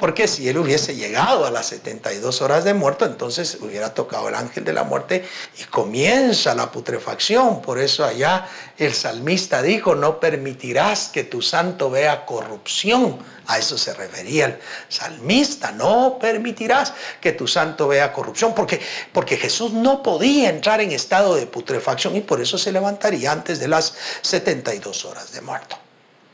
porque 0.00 0.26
si 0.26 0.48
él 0.48 0.56
hubiese 0.56 0.96
llegado 0.96 1.44
a 1.44 1.50
las 1.50 1.66
72 1.66 2.40
horas 2.40 2.64
de 2.64 2.72
muerto, 2.72 3.04
entonces 3.04 3.58
hubiera 3.60 3.92
tocado 3.92 4.28
el 4.30 4.34
ángel 4.34 4.64
de 4.64 4.72
la 4.72 4.82
muerte 4.82 5.24
y 5.58 5.64
comienza 5.64 6.54
la 6.54 6.72
putrefacción. 6.72 7.60
Por 7.60 7.78
eso 7.78 8.04
allá 8.04 8.48
el 8.78 8.94
salmista 8.94 9.60
dijo, 9.60 9.94
no 9.94 10.18
permitirás 10.18 11.08
que 11.08 11.24
tu 11.24 11.42
santo 11.42 11.90
vea 11.90 12.24
corrupción. 12.24 13.18
A 13.46 13.58
eso 13.58 13.76
se 13.76 13.92
refería 13.92 14.46
el 14.46 14.58
salmista, 14.88 15.70
no 15.72 16.18
permitirás 16.18 16.94
que 17.20 17.32
tu 17.32 17.46
santo 17.46 17.88
vea 17.88 18.12
corrupción, 18.12 18.54
porque, 18.54 18.80
porque 19.12 19.36
Jesús 19.36 19.72
no 19.72 20.02
podía 20.02 20.48
entrar 20.48 20.80
en 20.80 20.92
estado 20.92 21.34
de 21.34 21.46
putrefacción 21.46 22.16
y 22.16 22.22
por 22.22 22.40
eso 22.40 22.56
se 22.56 22.72
levantaría 22.72 23.32
antes 23.32 23.60
de 23.60 23.68
las 23.68 23.94
72 24.22 25.04
horas 25.04 25.32
de 25.32 25.40
muerto. 25.42 25.76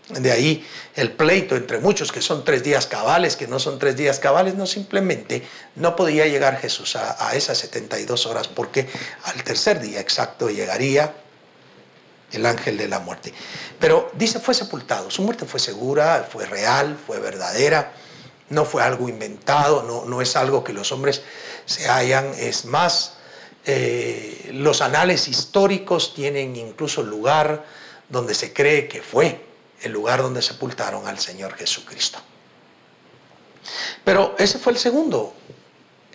De 0.08 0.30
ahí 0.30 0.64
el 0.94 1.10
pleito 1.12 1.56
entre 1.56 1.78
muchos 1.78 2.12
que 2.12 2.22
son 2.22 2.44
tres 2.44 2.62
días 2.62 2.86
cabales, 2.86 3.34
que 3.34 3.48
no 3.48 3.58
son 3.58 3.80
tres 3.80 3.96
días 3.96 4.20
cabales, 4.20 4.54
no 4.54 4.64
simplemente 4.66 5.42
no 5.74 5.96
podía 5.96 6.26
llegar 6.28 6.58
Jesús 6.58 6.94
a, 6.94 7.34
esas 7.34 7.58
72 7.58 8.26
horas 8.26 8.46
porque 8.46 8.88
al 9.24 9.42
tercer 9.42 9.80
día 9.80 9.98
exacto 9.98 10.48
llegaría 10.48 11.12
el 12.30 12.46
ángel 12.46 12.78
de 12.78 12.86
la 12.86 13.00
muerte. 13.00 13.34
Pero 13.80 14.08
dice 14.14 14.38
fue 14.38 14.54
sepultado, 14.54 15.10
su 15.10 15.22
muerte 15.22 15.44
fue 15.44 15.58
segura, 15.58 16.28
fue 16.30 16.46
real, 16.46 16.96
fue 17.04 17.18
verdadera, 17.18 17.92
no 18.48 18.64
fue 18.64 18.84
algo 18.84 19.08
inventado, 19.08 19.82
no, 19.82 20.04
no 20.04 20.22
es 20.22 20.36
algo 20.36 20.62
que 20.62 20.72
los 20.72 20.92
hombres 20.92 21.22
se 21.64 21.88
hayan, 21.88 22.32
es 22.38 22.64
más, 22.64 23.14
eh, 23.64 24.50
los 24.52 24.82
anales 24.82 25.26
históricos 25.26 26.14
tienen 26.14 26.54
incluso 26.54 27.02
lugar 27.02 27.64
donde 28.08 28.36
se 28.36 28.52
cree 28.52 28.86
que 28.86 29.02
fue 29.02 29.45
el 29.86 29.92
lugar 29.92 30.22
donde 30.22 30.42
sepultaron 30.42 31.06
al 31.06 31.18
Señor 31.18 31.54
Jesucristo. 31.54 32.18
Pero 34.04 34.36
ese 34.38 34.58
fue 34.58 34.72
el 34.72 34.78
segundo 34.78 35.34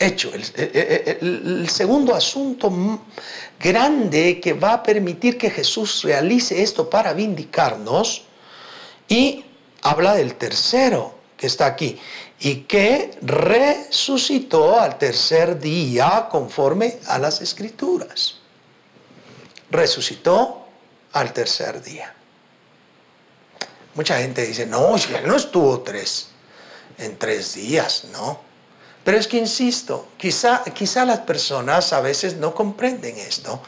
hecho, 0.02 0.32
el, 0.34 1.70
segundo 1.70 2.16
asunto 2.16 2.72
grande 3.60 4.40
que 4.40 4.54
va 4.54 4.74
a 4.74 4.84
permitir 4.84 5.38
que 5.38 5.50
Jesús 5.50 6.04
realice 6.04 6.62
esto 6.62 6.90
para 6.90 7.14
vindicarnos. 7.14 8.24
Y 9.08 9.46
habla 9.82 10.14
del 10.16 10.36
tercero 10.36 11.16
que 11.38 11.48
está 11.48 11.66
aquí, 11.66 12.00
y 12.40 12.62
que 12.62 13.18
resucitó 13.22 14.80
al 14.80 14.98
tercer 15.00 15.60
día 15.60 16.28
conforme 16.30 17.00
a 17.08 17.18
las 17.18 17.42
escrituras. 17.42 18.36
Resucitó 19.72 20.68
al 21.14 21.34
tercer 21.34 21.82
día. 21.82 22.14
Mucha 23.96 24.18
gente 24.20 24.46
dice, 24.46 24.66
no, 24.66 24.98
si 24.98 25.14
él 25.14 25.28
no 25.28 25.36
estuvo 25.36 25.82
tres, 25.82 26.28
en 26.98 27.18
tres 27.18 27.56
días, 27.56 28.06
no. 28.14 28.40
Pero 29.04 29.18
es 29.18 29.28
que 29.28 29.38
insisto, 29.38 30.08
quizá, 30.18 30.64
quizá 30.74 31.06
las 31.06 31.20
personas 31.20 31.92
a 31.92 32.02
veces 32.02 32.36
no 32.36 32.54
comprenden 32.54 33.18
esto. 33.18 33.62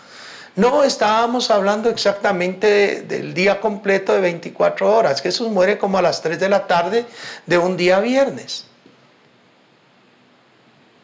No 0.55 0.83
estábamos 0.83 1.49
hablando 1.49 1.89
exactamente 1.89 3.01
del 3.01 3.33
día 3.33 3.59
completo 3.59 4.13
de 4.13 4.19
24 4.21 4.95
horas. 4.95 5.21
Jesús 5.21 5.49
muere 5.49 5.79
como 5.79 5.97
a 5.97 6.03
las 6.03 6.21
3 6.21 6.39
de 6.39 6.49
la 6.49 6.67
tarde 6.67 7.05
de 7.47 7.57
un 7.57 7.75
día 7.75 7.99
viernes. 7.99 8.65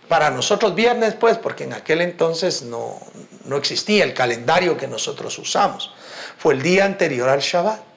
Para 0.08 0.30
nosotros 0.30 0.76
viernes, 0.76 1.16
pues, 1.16 1.38
porque 1.40 1.64
en 1.64 1.74
aquel 1.74 2.02
entonces 2.02 2.62
no, 2.62 3.00
no 3.46 3.58
existía 3.58 4.04
el 4.04 4.14
calendario 4.14 4.78
que 4.78 4.88
nosotros 4.88 5.38
usamos. 5.40 5.92
Fue 6.38 6.54
el 6.54 6.62
día 6.62 6.86
anterior 6.86 7.30
al 7.30 7.40
Shabbat 7.40 7.89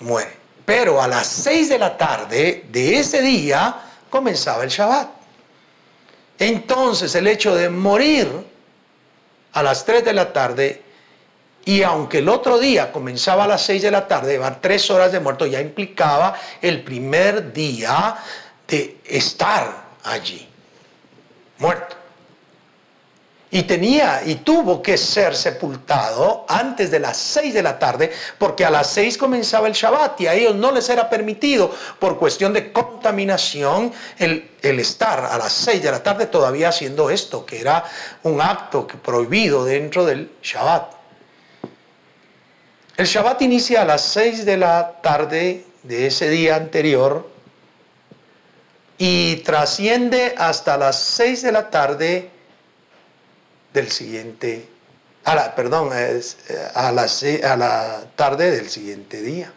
muere. 0.00 0.36
Pero 0.64 1.00
a 1.00 1.08
las 1.08 1.26
6 1.26 1.68
de 1.68 1.78
la 1.78 1.96
tarde 1.96 2.66
de 2.70 2.98
ese 2.98 3.22
día 3.22 3.76
comenzaba 4.10 4.64
el 4.64 4.70
Shabbat. 4.70 5.08
Entonces 6.38 7.14
el 7.14 7.26
hecho 7.26 7.54
de 7.54 7.68
morir 7.68 8.28
a 9.52 9.62
las 9.62 9.84
3 9.84 10.04
de 10.04 10.12
la 10.12 10.32
tarde 10.32 10.82
y 11.68 11.82
aunque 11.82 12.20
el 12.20 12.30
otro 12.30 12.58
día 12.58 12.92
comenzaba 12.92 13.44
a 13.44 13.46
las 13.46 13.62
6 13.66 13.82
de 13.82 13.90
la 13.90 14.08
tarde, 14.08 14.36
iban 14.36 14.58
tres 14.62 14.90
horas 14.90 15.12
de 15.12 15.20
muerto, 15.20 15.44
ya 15.44 15.60
implicaba 15.60 16.34
el 16.62 16.82
primer 16.82 17.52
día 17.52 18.16
de 18.66 18.96
estar 19.04 19.84
allí, 20.04 20.48
muerto. 21.58 21.97
Y 23.50 23.62
tenía 23.62 24.22
y 24.24 24.36
tuvo 24.36 24.82
que 24.82 24.98
ser 24.98 25.34
sepultado 25.34 26.44
antes 26.48 26.90
de 26.90 27.00
las 27.00 27.16
seis 27.16 27.54
de 27.54 27.62
la 27.62 27.78
tarde, 27.78 28.12
porque 28.36 28.64
a 28.64 28.70
las 28.70 28.88
seis 28.88 29.16
comenzaba 29.16 29.66
el 29.66 29.72
Shabbat 29.72 30.20
y 30.20 30.26
a 30.26 30.34
ellos 30.34 30.54
no 30.54 30.70
les 30.70 30.88
era 30.88 31.08
permitido 31.08 31.74
por 31.98 32.18
cuestión 32.18 32.52
de 32.52 32.72
contaminación 32.72 33.92
el, 34.18 34.50
el 34.60 34.80
estar 34.80 35.24
a 35.24 35.38
las 35.38 35.52
seis 35.52 35.82
de 35.82 35.90
la 35.90 36.02
tarde 36.02 36.26
todavía 36.26 36.68
haciendo 36.68 37.08
esto, 37.10 37.46
que 37.46 37.60
era 37.60 37.84
un 38.24 38.40
acto 38.40 38.86
prohibido 38.86 39.64
dentro 39.64 40.04
del 40.04 40.30
Shabbat. 40.42 40.92
El 42.96 43.06
Shabbat 43.06 43.40
inicia 43.42 43.82
a 43.82 43.84
las 43.84 44.02
seis 44.02 44.44
de 44.44 44.56
la 44.56 45.00
tarde 45.00 45.64
de 45.84 46.06
ese 46.08 46.28
día 46.28 46.56
anterior 46.56 47.30
y 48.98 49.36
trasciende 49.36 50.34
hasta 50.36 50.76
las 50.76 51.00
seis 51.00 51.42
de 51.42 51.52
la 51.52 51.70
tarde 51.70 52.30
del 53.72 53.90
siguiente, 53.90 54.68
a 55.24 55.34
la, 55.34 55.54
perdón, 55.54 55.90
eh, 55.92 56.20
a, 56.74 56.92
la, 56.92 57.02
a 57.02 57.56
la 57.56 58.04
tarde 58.16 58.50
del 58.50 58.68
siguiente 58.68 59.22
día. 59.22 59.52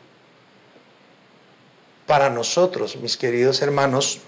Para 2.07 2.29
nosotros, 2.29 2.97
mis 2.97 3.15
queridos 3.15 3.61
hermanos, 3.61 4.19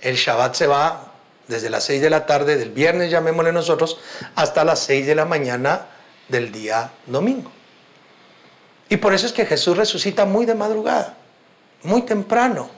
el 0.00 0.16
Shabbat 0.16 0.54
se 0.54 0.66
va 0.66 1.12
desde 1.46 1.70
las 1.70 1.84
6 1.84 2.02
de 2.02 2.10
la 2.10 2.26
tarde 2.26 2.56
del 2.56 2.70
viernes, 2.70 3.10
llamémosle 3.10 3.52
nosotros, 3.52 3.98
hasta 4.34 4.64
las 4.64 4.80
6 4.80 5.06
de 5.06 5.14
la 5.14 5.24
mañana 5.24 5.86
del 6.28 6.52
día 6.52 6.90
domingo. 7.06 7.50
Y 8.90 8.98
por 8.98 9.14
eso 9.14 9.26
es 9.26 9.32
que 9.32 9.46
Jesús 9.46 9.76
resucita 9.76 10.24
muy 10.24 10.46
de 10.46 10.54
madrugada, 10.54 11.16
muy 11.82 12.02
temprano. 12.02 12.70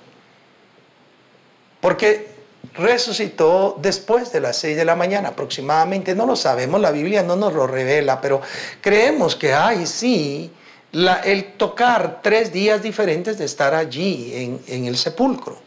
Porque 1.81 2.29
resucitó 2.75 3.76
después 3.81 4.33
de 4.33 4.40
las 4.40 4.57
6 4.59 4.76
de 4.76 4.85
la 4.85 4.97
mañana 4.97 5.31
aproximadamente. 5.31 6.14
No 6.14 6.26
lo 6.26 6.37
sabemos, 6.37 6.81
la 6.81 6.90
Biblia 6.90 7.23
no 7.23 7.37
nos 7.37 7.52
lo 7.52 7.67
revela, 7.67 8.21
pero 8.21 8.40
creemos 8.81 9.37
que 9.37 9.52
hay, 9.55 9.87
sí, 9.87 10.50
el 10.93 11.52
tocar 11.52 12.21
tres 12.23 12.52
días 12.52 12.83
diferentes 12.83 13.38
de 13.38 13.45
estar 13.45 13.75
allí 13.75 14.61
en 14.67 14.85
el 14.85 14.97
sepulcro. 14.97 15.59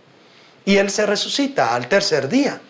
Y 0.66 0.78
Él 0.78 0.90
se 0.90 1.06
resucita 1.06 1.76
al 1.76 1.88
tercer 1.88 2.30
día. 2.30 2.62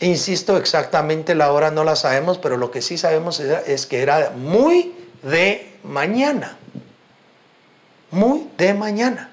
Insisto, 0.00 0.56
exactamente 0.56 1.34
la 1.34 1.52
hora 1.52 1.70
no 1.70 1.84
la 1.84 1.94
sabemos, 1.94 2.38
pero 2.38 2.56
lo 2.56 2.70
que 2.70 2.82
sí 2.82 2.98
sabemos 2.98 3.38
es 3.40 3.86
que 3.86 4.02
era 4.02 4.30
muy 4.30 4.94
de 5.22 5.76
mañana. 5.84 6.58
Muy 8.10 8.48
de 8.58 8.74
mañana 8.74 9.31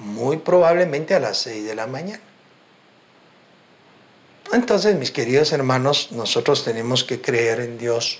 muy 0.00 0.38
probablemente 0.38 1.14
a 1.14 1.20
las 1.20 1.38
6 1.38 1.64
de 1.64 1.74
la 1.74 1.86
mañana. 1.86 2.20
Entonces, 4.52 4.96
mis 4.96 5.12
queridos 5.12 5.52
hermanos, 5.52 6.08
nosotros 6.10 6.64
tenemos 6.64 7.04
que 7.04 7.20
creer 7.20 7.60
en 7.60 7.78
Dios, 7.78 8.18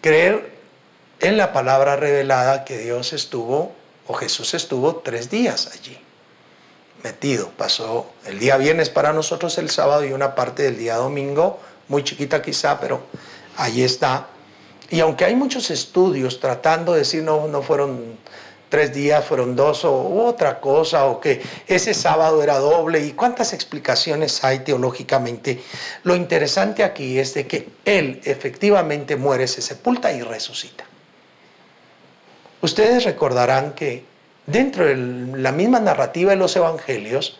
creer 0.00 0.56
en 1.20 1.36
la 1.36 1.52
palabra 1.52 1.96
revelada 1.96 2.64
que 2.64 2.78
Dios 2.78 3.12
estuvo, 3.12 3.72
o 4.08 4.14
Jesús 4.14 4.54
estuvo 4.54 4.96
tres 4.96 5.30
días 5.30 5.70
allí, 5.72 5.96
metido. 7.04 7.50
Pasó 7.56 8.10
el 8.24 8.38
día 8.38 8.56
viernes 8.56 8.90
para 8.90 9.12
nosotros 9.12 9.58
el 9.58 9.70
sábado 9.70 10.04
y 10.04 10.12
una 10.12 10.34
parte 10.34 10.64
del 10.64 10.78
día 10.78 10.96
domingo, 10.96 11.60
muy 11.88 12.02
chiquita 12.02 12.42
quizá, 12.42 12.80
pero 12.80 13.02
ahí 13.56 13.82
está. 13.82 14.28
Y 14.90 15.00
aunque 15.00 15.24
hay 15.24 15.36
muchos 15.36 15.70
estudios 15.70 16.40
tratando 16.40 16.92
de 16.92 17.00
decir 17.00 17.22
no, 17.22 17.46
no 17.46 17.62
fueron 17.62 18.18
tres 18.68 18.92
días 18.92 19.24
fueron 19.24 19.56
dos 19.56 19.84
o 19.84 20.24
otra 20.24 20.60
cosa, 20.60 21.06
o 21.06 21.20
que 21.20 21.40
ese 21.66 21.94
sábado 21.94 22.42
era 22.42 22.58
doble, 22.58 23.04
y 23.04 23.12
cuántas 23.12 23.52
explicaciones 23.52 24.42
hay 24.44 24.60
teológicamente. 24.60 25.60
Lo 26.02 26.16
interesante 26.16 26.84
aquí 26.84 27.18
es 27.18 27.34
de 27.34 27.46
que 27.46 27.68
Él 27.84 28.20
efectivamente 28.24 29.16
muere, 29.16 29.46
se 29.46 29.62
sepulta 29.62 30.12
y 30.12 30.22
resucita. 30.22 30.84
Ustedes 32.60 33.04
recordarán 33.04 33.74
que 33.74 34.04
dentro 34.46 34.86
de 34.86 34.96
la 34.96 35.52
misma 35.52 35.80
narrativa 35.80 36.30
de 36.30 36.36
los 36.36 36.56
evangelios 36.56 37.38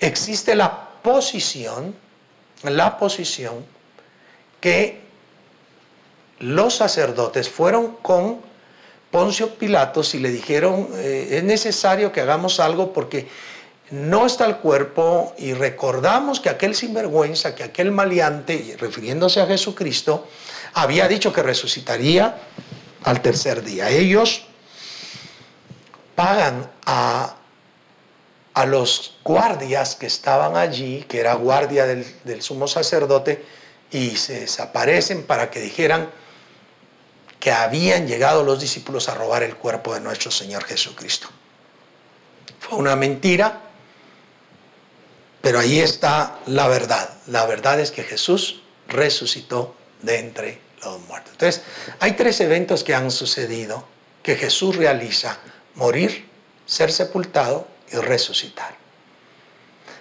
existe 0.00 0.54
la 0.54 0.88
posición, 1.02 1.94
la 2.62 2.98
posición 2.98 3.64
que 4.60 5.04
los 6.40 6.74
sacerdotes 6.74 7.48
fueron 7.48 7.96
con 8.02 8.40
Poncio 9.14 9.54
Pilatos 9.54 10.16
y 10.16 10.18
le 10.18 10.32
dijeron, 10.32 10.88
eh, 10.94 11.36
es 11.38 11.44
necesario 11.44 12.10
que 12.10 12.20
hagamos 12.20 12.58
algo 12.58 12.92
porque 12.92 13.28
no 13.92 14.26
está 14.26 14.44
el 14.44 14.56
cuerpo 14.56 15.32
y 15.38 15.52
recordamos 15.52 16.40
que 16.40 16.48
aquel 16.48 16.74
sinvergüenza, 16.74 17.54
que 17.54 17.62
aquel 17.62 17.92
maleante, 17.92 18.76
refiriéndose 18.76 19.40
a 19.40 19.46
Jesucristo, 19.46 20.26
había 20.72 21.06
dicho 21.06 21.32
que 21.32 21.44
resucitaría 21.44 22.38
al 23.04 23.22
tercer 23.22 23.62
día. 23.62 23.88
Ellos 23.88 24.46
pagan 26.16 26.68
a, 26.84 27.36
a 28.52 28.66
los 28.66 29.18
guardias 29.22 29.94
que 29.94 30.06
estaban 30.06 30.56
allí, 30.56 31.04
que 31.06 31.20
era 31.20 31.34
guardia 31.34 31.86
del, 31.86 32.04
del 32.24 32.42
sumo 32.42 32.66
sacerdote, 32.66 33.44
y 33.92 34.16
se 34.16 34.40
desaparecen 34.40 35.22
para 35.22 35.52
que 35.52 35.60
dijeran, 35.60 36.10
que 37.44 37.52
habían 37.52 38.08
llegado 38.08 38.42
los 38.42 38.58
discípulos 38.58 39.10
a 39.10 39.14
robar 39.14 39.42
el 39.42 39.56
cuerpo 39.56 39.92
de 39.92 40.00
nuestro 40.00 40.30
Señor 40.30 40.64
Jesucristo. 40.64 41.28
Fue 42.58 42.78
una 42.78 42.96
mentira, 42.96 43.60
pero 45.42 45.58
ahí 45.58 45.78
está 45.78 46.38
la 46.46 46.68
verdad. 46.68 47.10
La 47.26 47.44
verdad 47.44 47.78
es 47.80 47.90
que 47.90 48.02
Jesús 48.02 48.62
resucitó 48.88 49.76
de 50.00 50.20
entre 50.20 50.58
los 50.82 50.98
muertos. 51.02 51.32
Entonces, 51.32 51.62
hay 52.00 52.12
tres 52.12 52.40
eventos 52.40 52.82
que 52.82 52.94
han 52.94 53.10
sucedido 53.10 53.86
que 54.22 54.36
Jesús 54.36 54.76
realiza. 54.76 55.38
Morir, 55.74 56.26
ser 56.64 56.90
sepultado 56.90 57.68
y 57.92 57.96
resucitar. 57.96 58.74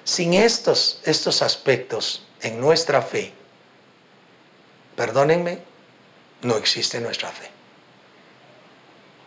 Sin 0.05 0.33
estos, 0.33 1.01
estos 1.03 1.41
aspectos 1.41 2.25
en 2.39 2.61
nuestra 2.61 3.01
fe, 3.01 3.33
perdónenme, 4.95 5.72
no 6.43 6.57
existe 6.57 6.99
nuestra 6.99 7.29
fe. 7.29 7.49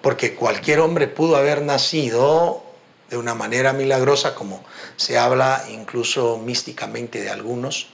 Porque 0.03 0.35
cualquier 0.35 0.81
hombre 0.81 1.09
pudo 1.09 1.37
haber 1.37 1.63
nacido 1.63 2.63
de 3.11 3.17
una 3.17 3.35
manera 3.35 3.73
milagrosa, 3.73 4.35
como 4.35 4.65
se 4.97 5.19
habla 5.19 5.65
incluso 5.71 6.39
místicamente 6.39 7.21
de 7.21 7.31
algunos. 7.31 7.89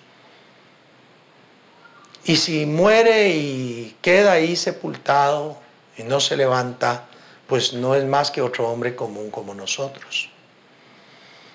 Y 2.25 2.37
si 2.37 2.67
muere 2.67 3.31
y 3.31 3.97
queda 4.01 4.33
ahí 4.33 4.57
sepultado 4.57 5.59
y 5.97 6.05
no 6.05 6.21
se 6.21 6.37
levanta, 6.37 7.09
pues 7.47 7.73
no 7.73 7.95
es 7.95 8.05
más 8.05 8.31
que 8.31 8.41
otro 8.41 8.69
hombre 8.69 8.95
común 8.95 9.31
como 9.31 9.55
nosotros. 9.55 10.31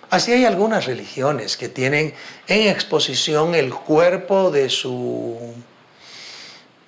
Así 0.10 0.32
hay 0.32 0.46
algunas 0.46 0.86
religiones 0.86 1.58
que 1.58 1.68
tienen 1.68 2.14
en 2.48 2.70
exposición 2.70 3.56
el 3.56 3.74
cuerpo 3.74 4.52
de 4.52 4.70
su 4.70 5.38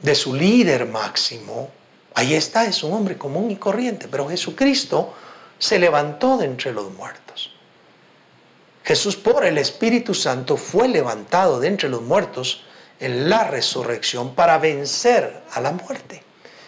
de 0.02 0.16
su 0.16 0.34
líder 0.34 0.86
máximo, 0.88 1.70
ahí 2.16 2.34
está, 2.34 2.66
es 2.66 2.84
un 2.84 2.94
hombre 2.94 3.18
común 3.18 3.52
y 3.52 3.58
corriente, 3.58 4.08
pero 4.08 4.30
Jesucristo 4.30 5.14
se 5.58 5.80
levantó 5.80 6.38
de 6.38 6.46
entre 6.46 6.72
los 6.72 6.92
muertos. 6.94 7.54
Jesús 8.84 9.16
por 9.16 9.46
el 9.46 9.58
Espíritu 9.58 10.14
Santo 10.14 10.58
fue 10.58 10.88
levantado 10.88 11.60
de 11.60 11.68
entre 11.68 11.90
los 11.90 12.02
muertos 12.02 12.64
en 13.00 13.30
la 13.30 13.44
resurrección 13.44 14.36
para 14.36 14.58
vencer 14.58 15.44
a 15.52 15.62
la 15.62 15.72
muerte. 15.72 16.24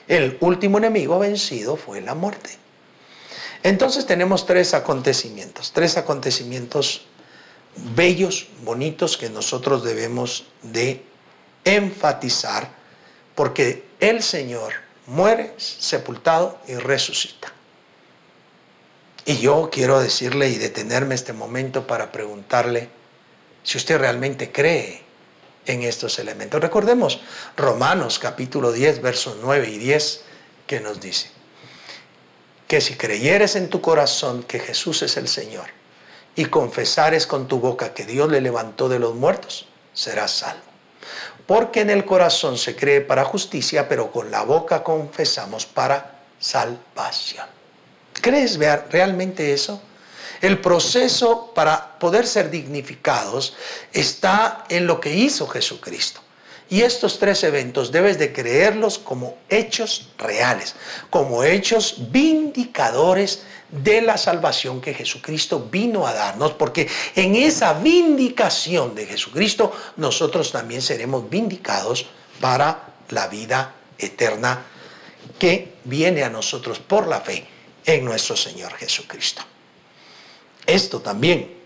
El 0.07 0.37
último 0.41 0.77
enemigo 0.77 1.19
vencido 1.19 1.77
fue 1.77 2.01
la 2.01 2.15
muerte. 2.15 2.57
Entonces 3.63 4.05
tenemos 4.05 4.45
tres 4.45 4.73
acontecimientos, 4.73 5.71
tres 5.71 5.97
acontecimientos 5.97 7.05
bellos, 7.95 8.47
bonitos 8.63 9.17
que 9.17 9.29
nosotros 9.29 9.83
debemos 9.83 10.45
de 10.63 11.03
enfatizar 11.63 12.80
porque 13.41 13.85
el 13.99 14.21
Señor 14.21 14.71
muere, 15.07 15.55
sepultado 15.57 16.59
y 16.67 16.75
resucita. 16.75 17.51
Y 19.25 19.39
yo 19.39 19.71
quiero 19.71 19.99
decirle 19.99 20.49
y 20.49 20.59
detenerme 20.59 21.15
este 21.15 21.33
momento 21.33 21.87
para 21.87 22.11
preguntarle 22.11 22.89
si 23.63 23.79
usted 23.79 23.97
realmente 23.97 24.51
cree 24.51 25.01
en 25.65 25.81
estos 25.81 26.19
elementos. 26.19 26.61
Recordemos 26.61 27.19
Romanos 27.57 28.19
capítulo 28.19 28.71
10, 28.71 29.01
versos 29.01 29.37
9 29.41 29.69
y 29.71 29.79
10, 29.79 30.21
que 30.67 30.79
nos 30.79 31.01
dice 31.01 31.31
que 32.67 32.79
si 32.79 32.93
creyeres 32.93 33.55
en 33.55 33.71
tu 33.71 33.81
corazón 33.81 34.43
que 34.43 34.59
Jesús 34.59 35.01
es 35.01 35.17
el 35.17 35.27
Señor 35.27 35.65
y 36.35 36.45
confesares 36.45 37.25
con 37.25 37.47
tu 37.47 37.59
boca 37.59 37.95
que 37.95 38.05
Dios 38.05 38.29
le 38.29 38.39
levantó 38.39 38.87
de 38.87 38.99
los 38.99 39.15
muertos, 39.15 39.65
serás 39.95 40.29
salvo. 40.29 40.70
Porque 41.51 41.81
en 41.81 41.89
el 41.89 42.05
corazón 42.05 42.57
se 42.57 42.77
cree 42.77 43.01
para 43.01 43.25
justicia, 43.25 43.89
pero 43.89 44.09
con 44.09 44.31
la 44.31 44.43
boca 44.43 44.81
confesamos 44.85 45.65
para 45.65 46.21
salvación. 46.39 47.45
¿Crees 48.13 48.57
realmente 48.57 49.51
eso? 49.51 49.81
El 50.39 50.61
proceso 50.61 51.51
para 51.53 51.99
poder 51.99 52.25
ser 52.25 52.49
dignificados 52.49 53.53
está 53.91 54.63
en 54.69 54.87
lo 54.87 55.01
que 55.01 55.13
hizo 55.13 55.45
Jesucristo. 55.45 56.21
Y 56.69 56.83
estos 56.83 57.19
tres 57.19 57.43
eventos 57.43 57.91
debes 57.91 58.17
de 58.17 58.31
creerlos 58.31 58.97
como 58.97 59.35
hechos 59.49 60.07
reales, 60.17 60.75
como 61.09 61.43
hechos 61.43 61.95
vindicadores 62.13 63.43
de 63.71 64.01
la 64.01 64.17
salvación 64.17 64.81
que 64.81 64.93
Jesucristo 64.93 65.67
vino 65.71 66.05
a 66.05 66.13
darnos, 66.13 66.53
porque 66.53 66.87
en 67.15 67.35
esa 67.35 67.73
vindicación 67.73 68.93
de 68.93 69.05
Jesucristo 69.05 69.71
nosotros 69.97 70.51
también 70.51 70.81
seremos 70.81 71.29
vindicados 71.29 72.05
para 72.39 72.93
la 73.09 73.27
vida 73.27 73.73
eterna 73.97 74.65
que 75.39 75.75
viene 75.85 76.23
a 76.23 76.29
nosotros 76.29 76.79
por 76.79 77.07
la 77.07 77.21
fe 77.21 77.47
en 77.85 78.05
nuestro 78.05 78.35
Señor 78.35 78.73
Jesucristo. 78.73 79.41
Esto 80.65 80.99
también 81.01 81.57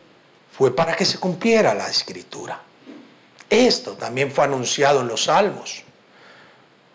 fue 0.52 0.76
para 0.76 0.96
que 0.96 1.06
se 1.06 1.20
cumpliera 1.20 1.74
la 1.74 1.90
escritura. 1.90 2.62
Esto 3.50 3.94
también 3.94 4.32
fue 4.32 4.46
anunciado 4.46 5.02
en 5.02 5.08
los 5.08 5.26
salmos, 5.26 5.84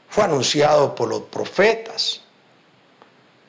fue 0.08 0.24
anunciado 0.24 0.94
por 0.94 1.08
los 1.08 1.22
profetas. 1.22 2.22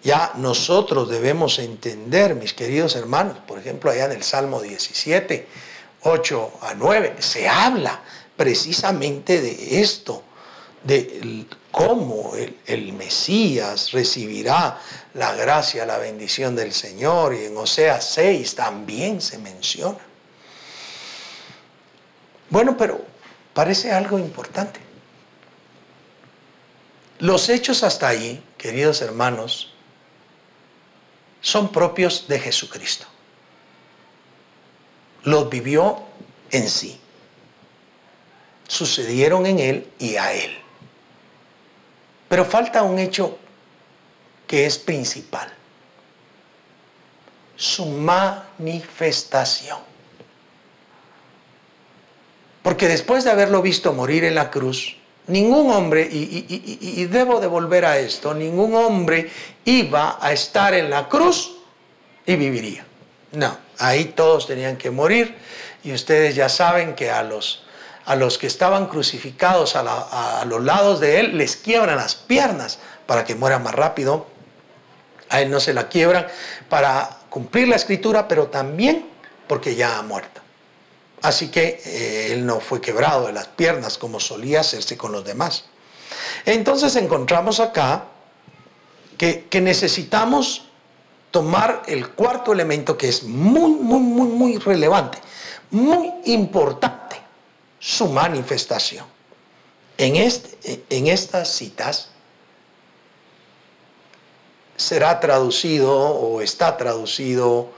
Ya 0.04 0.32
nosotros 0.36 1.10
debemos 1.10 1.60
entender, 1.60 2.36
mis 2.36 2.54
queridos 2.54 2.96
hermanos, 2.96 3.38
por 3.48 3.60
ejemplo, 3.60 3.92
allá 3.92 4.06
en 4.06 4.14
el 4.14 4.24
Salmo 4.24 4.60
17, 4.60 5.48
8 6.04 6.52
a 6.62 6.74
9, 6.74 7.18
se 7.20 7.48
habla 7.48 8.02
precisamente 8.36 9.40
de 9.42 9.82
esto, 9.82 10.24
de 10.84 11.46
cómo 11.70 12.34
el, 12.66 12.94
Mesías 12.94 13.92
recibirá 13.92 14.80
la 15.14 15.34
gracia, 15.36 15.86
la 15.86 16.00
bendición 16.00 16.56
del 16.56 16.74
Señor. 16.74 17.36
Y 17.36 17.46
en 17.46 17.58
Oseas 17.58 18.04
6 18.14 18.56
también 18.56 19.22
se 19.22 19.38
menciona. 19.38 20.00
Bueno, 22.50 22.76
pero 22.76 23.06
parece 23.54 23.92
algo 23.92 24.18
importante. 24.18 24.80
Los 27.20 27.50
hechos 27.50 27.84
hasta 27.84 28.08
ahí, 28.08 28.44
queridos 28.58 29.04
hermanos, 29.04 29.71
son 31.42 31.72
propios 31.72 32.28
de 32.28 32.40
Jesucristo. 32.40 33.08
Los 35.24 35.50
vivió 35.50 36.04
en 36.52 36.70
sí. 36.70 37.00
Sucedieron 38.68 39.46
en 39.46 39.60
Él 39.60 39.92
y 40.00 40.16
a 40.16 40.34
Él. 40.34 40.58
Pero 42.30 42.46
falta 42.46 42.84
un 42.84 42.98
hecho 43.00 43.38
que 44.48 44.66
es 44.66 44.78
principal. 44.78 45.52
Su 47.56 47.86
manifestación. 47.86 49.80
Porque 52.64 52.88
después 52.88 53.24
de 53.24 53.32
haberlo 53.32 53.62
visto 53.62 53.92
morir 53.94 54.24
en 54.24 54.36
la 54.36 54.50
cruz, 54.52 54.96
ningún 55.28 55.72
hombre, 55.72 56.08
y, 56.12 57.06
debo 57.06 57.40
de 57.40 57.48
volver 57.48 57.86
a 57.86 57.98
esto, 57.98 58.34
ningún 58.34 58.76
hombre 58.76 59.30
iba 59.66 60.18
a 60.22 60.32
estar 60.32 60.74
en 60.74 60.90
la 60.90 61.08
cruz 61.08 61.58
y 62.26 62.36
viviría. 62.36 62.86
No, 63.32 63.58
ahí 63.80 64.06
todos 64.06 64.48
tenían 64.48 64.78
que 64.78 64.92
morir 64.92 65.36
y 65.84 65.94
ustedes 65.94 66.36
ya 66.36 66.50
saben 66.50 66.96
que 66.96 67.10
a 67.10 67.24
los, 67.24 67.64
a 68.06 68.16
los 68.16 68.38
que 68.38 68.48
estaban 68.48 68.88
crucificados 68.88 69.76
a, 69.76 70.42
a 70.42 70.46
los 70.46 70.64
lados 70.64 71.00
de 71.00 71.20
él 71.20 71.38
les 71.38 71.56
quiebran 71.56 71.96
las 71.98 72.16
piernas 72.16 72.80
para 73.06 73.24
que 73.24 73.36
mueran 73.36 73.64
más 73.64 73.74
rápido. 73.74 74.28
A 75.30 75.42
él 75.42 75.50
no 75.50 75.62
se 75.62 75.74
la 75.74 75.88
quiebran 75.88 76.28
para 76.68 77.20
cumplir 77.30 77.70
la 77.70 77.78
escritura, 77.78 78.28
pero 78.28 78.48
también 78.48 79.06
porque 79.48 79.76
ya 79.76 79.98
ha 79.98 80.02
muerto. 80.02 80.42
Así 81.22 81.50
que 81.50 81.82
eh, 81.86 82.34
él 82.34 82.46
no 82.46 82.60
fue 82.60 82.82
quebrado 82.82 83.28
de 83.28 83.34
las 83.34 83.48
piernas 83.48 83.98
como 83.98 84.20
solía 84.20 84.62
hacerse 84.62 84.98
con 84.98 85.12
los 85.12 85.24
demás. 85.24 85.66
Entonces 86.46 86.96
encontramos 86.96 87.60
acá 87.60 88.06
que, 89.18 89.46
que 89.50 89.62
necesitamos 89.62 90.64
tomar 91.32 91.84
el 91.88 92.10
cuarto 92.10 92.52
elemento 92.52 92.98
que 92.98 93.08
es 93.08 93.24
muy, 93.24 93.72
muy, 93.72 94.00
muy, 94.00 94.28
muy 94.28 94.58
relevante, 94.58 95.18
muy 95.72 96.12
importante, 96.26 97.18
su 97.80 98.08
manifestación. 98.10 99.06
En, 99.98 100.16
este, 100.16 100.84
en 100.90 101.08
estas 101.08 101.50
citas 101.50 102.10
será 104.76 105.20
traducido 105.20 105.94
o 105.94 106.42
está 106.42 106.76
traducido 106.76 107.70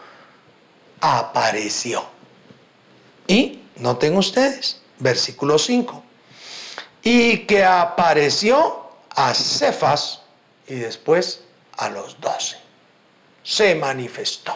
apareció. 1.01 2.12
Y 3.27 3.61
noten 3.77 4.17
ustedes, 4.17 4.81
versículo 4.99 5.57
5. 5.57 6.03
Y 7.03 7.39
que 7.39 7.63
apareció 7.63 8.89
a 9.09 9.33
Cefas 9.33 10.21
y 10.67 10.75
después 10.75 11.41
a 11.77 11.89
los 11.89 12.19
doce. 12.19 12.57
Se 13.43 13.75
manifestó, 13.75 14.55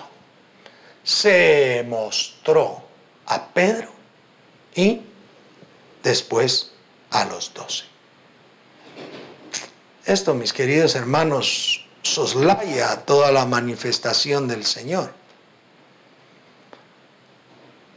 se 1.04 1.86
mostró 1.88 2.84
a 3.26 3.48
Pedro 3.48 3.92
y 4.76 5.02
después 6.04 6.72
a 7.12 7.26
los 7.26 7.54
doce. 7.54 7.84
Esto, 10.06 10.34
mis 10.34 10.54
queridos 10.54 10.96
hermanos, 10.96 11.86
soslaya 12.02 13.04
toda 13.06 13.32
la 13.32 13.46
manifestación 13.46 14.48
del 14.48 14.66
Señor. 14.66 15.14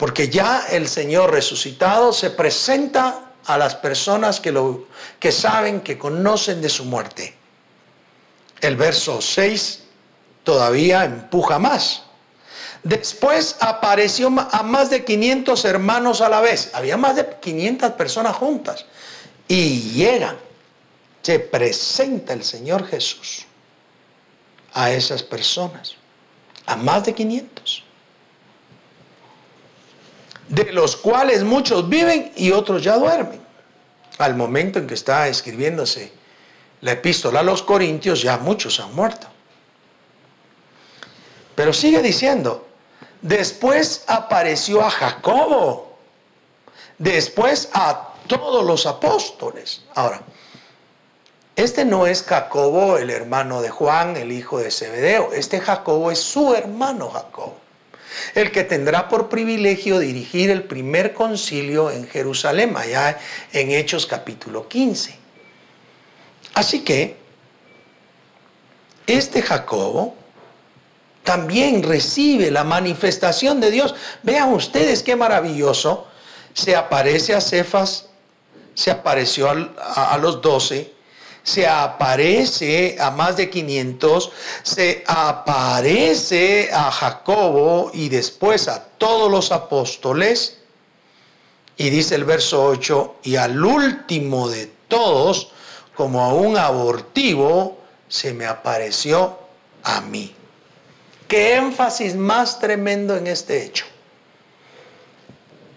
Porque 0.01 0.31
ya 0.31 0.65
el 0.71 0.89
Señor 0.89 1.31
resucitado 1.31 2.15
se 2.15 2.31
presenta 2.31 3.33
a 3.45 3.59
las 3.59 3.75
personas 3.75 4.41
que, 4.41 4.51
lo, 4.51 4.87
que 5.19 5.31
saben, 5.31 5.83
que 5.83 5.99
conocen 5.99 6.63
de 6.63 6.71
su 6.71 6.87
muerte. 6.87 7.35
El 8.63 8.77
verso 8.77 9.21
6 9.21 9.83
todavía 10.43 11.05
empuja 11.05 11.59
más. 11.59 12.05
Después 12.83 13.57
apareció 13.61 14.29
a 14.51 14.63
más 14.63 14.89
de 14.89 15.05
500 15.05 15.67
hermanos 15.67 16.23
a 16.23 16.31
la 16.31 16.41
vez. 16.41 16.71
Había 16.73 16.97
más 16.97 17.17
de 17.17 17.37
500 17.39 17.93
personas 17.93 18.35
juntas. 18.37 18.87
Y 19.49 19.81
llegan, 19.93 20.39
se 21.21 21.41
presenta 21.41 22.33
el 22.33 22.43
Señor 22.43 22.87
Jesús 22.87 23.45
a 24.73 24.93
esas 24.93 25.23
personas, 25.23 25.97
a 26.65 26.77
más 26.77 27.05
de 27.05 27.13
500 27.13 27.90
de 30.51 30.73
los 30.73 30.97
cuales 30.97 31.45
muchos 31.45 31.89
viven 31.89 32.33
y 32.37 32.51
otros 32.51 32.83
ya 32.83 32.99
duermen. 32.99 33.41
Al 34.19 34.35
momento 34.35 34.81
en 34.81 34.87
que 34.87 34.95
está 34.95 35.29
escribiéndose 35.29 36.13
la 36.81 36.93
epístola 36.93 37.41
a 37.41 37.43
los 37.45 37.63
Corintios, 37.63 38.21
ya 38.21 38.37
muchos 38.37 38.81
han 38.81 38.95
muerto. 38.95 39.29
Pero 41.55 41.73
sigue 41.73 42.03
diciendo, 42.03 42.67
después 43.23 44.05
apareció 44.09 44.83
a 44.85 44.91
Jacobo, 44.91 45.97
después 46.99 47.71
a 47.73 48.09
todos 48.27 48.65
los 48.65 48.87
apóstoles. 48.87 49.83
Ahora, 49.95 50.21
este 51.55 51.85
no 51.85 52.09
es 52.09 52.25
Jacobo, 52.25 52.99
el 52.99 53.11
hermano 53.11 53.63
de 53.63 53.71
Juan, 53.71 54.17
el 54.17 54.33
hijo 54.33 54.59
de 54.59 54.73
Zebedeo. 54.73 55.33
Este 55.33 55.61
Jacobo 55.61 56.11
es 56.11 56.19
su 56.19 56.55
hermano 56.55 57.09
Jacobo 57.11 57.60
el 58.35 58.51
que 58.51 58.65
tendrá 58.65 59.09
por 59.09 59.29
privilegio 59.29 59.99
dirigir 59.99 60.51
el 60.51 60.65
primer 60.65 61.15
concilio 61.15 61.91
en 61.91 62.07
Jerusalén, 62.09 62.77
allá 62.77 63.19
en 63.53 63.71
Hechos 63.71 64.07
capítulo 64.07 64.69
15. 64.69 65.17
Así 66.55 66.81
que, 66.85 67.17
este 69.07 69.43
Jacobo 69.43 70.15
también 71.25 71.83
recibe 71.83 72.51
la 72.51 72.65
manifestación 72.65 73.61
de 73.61 73.71
Dios. 73.71 73.95
Vean 74.23 74.53
ustedes 74.53 75.03
qué 75.03 75.17
maravilloso. 75.17 76.07
Se 76.55 76.75
aparece 76.77 77.35
a 77.35 77.41
Cefas, 77.41 78.09
se 78.75 78.91
apareció 78.91 79.49
a, 79.49 80.15
a 80.15 80.19
los 80.19 80.41
doce, 80.43 80.93
se 81.43 81.67
aparece 81.67 82.97
a 83.01 83.11
más 83.11 83.37
de 83.37 83.51
500, 83.51 84.33
se 84.63 85.05
aparece 85.07 86.71
a 86.73 86.91
Jacobo 86.91 87.91
y 87.95 88.09
después 88.09 88.69
a 88.69 88.85
todos 88.85 89.31
los 89.31 89.53
apóstoles. 89.53 90.59
Y 91.77 91.89
dice 91.89 92.15
el 92.15 92.25
verso 92.25 92.65
8, 92.65 93.17
y 93.23 93.37
al 93.37 93.65
último 93.65 94.49
de 94.49 94.71
todos, 94.89 95.53
como 95.97 96.23
a 96.23 96.35
un 96.35 96.59
abortivo, 96.59 97.79
se 98.09 98.35
me 98.35 98.45
apareció 98.45 99.39
a 99.83 100.01
mí. 100.03 100.35
Qué 101.27 101.57
énfasis 101.57 102.17
más 102.17 102.59
tremendo 102.59 103.17
en 103.17 103.29
este 103.29 103.65
hecho. 103.65 103.87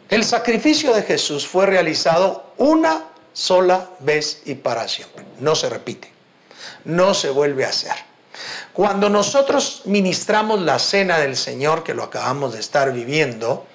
El 0.09 0.25
sacrificio 0.25 0.93
de 0.93 1.03
Jesús 1.03 1.47
fue 1.47 1.65
realizado 1.65 2.53
una 2.57 3.12
sola 3.33 3.89
vez 3.99 4.43
y 4.45 4.55
para 4.55 4.87
siempre. 4.87 5.25
No 5.39 5.55
se 5.55 5.69
repite. 5.69 6.11
No 6.85 7.13
se 7.13 7.29
vuelve 7.29 7.65
a 7.65 7.69
hacer. 7.69 7.95
Cuando 8.71 9.09
nosotros 9.09 9.83
ministramos 9.85 10.61
la 10.61 10.79
cena 10.79 11.19
del 11.19 11.35
Señor, 11.35 11.83
que 11.83 11.93
lo 11.93 12.03
acabamos 12.03 12.53
de 12.53 12.59
estar 12.59 12.91
viviendo, 12.91 13.67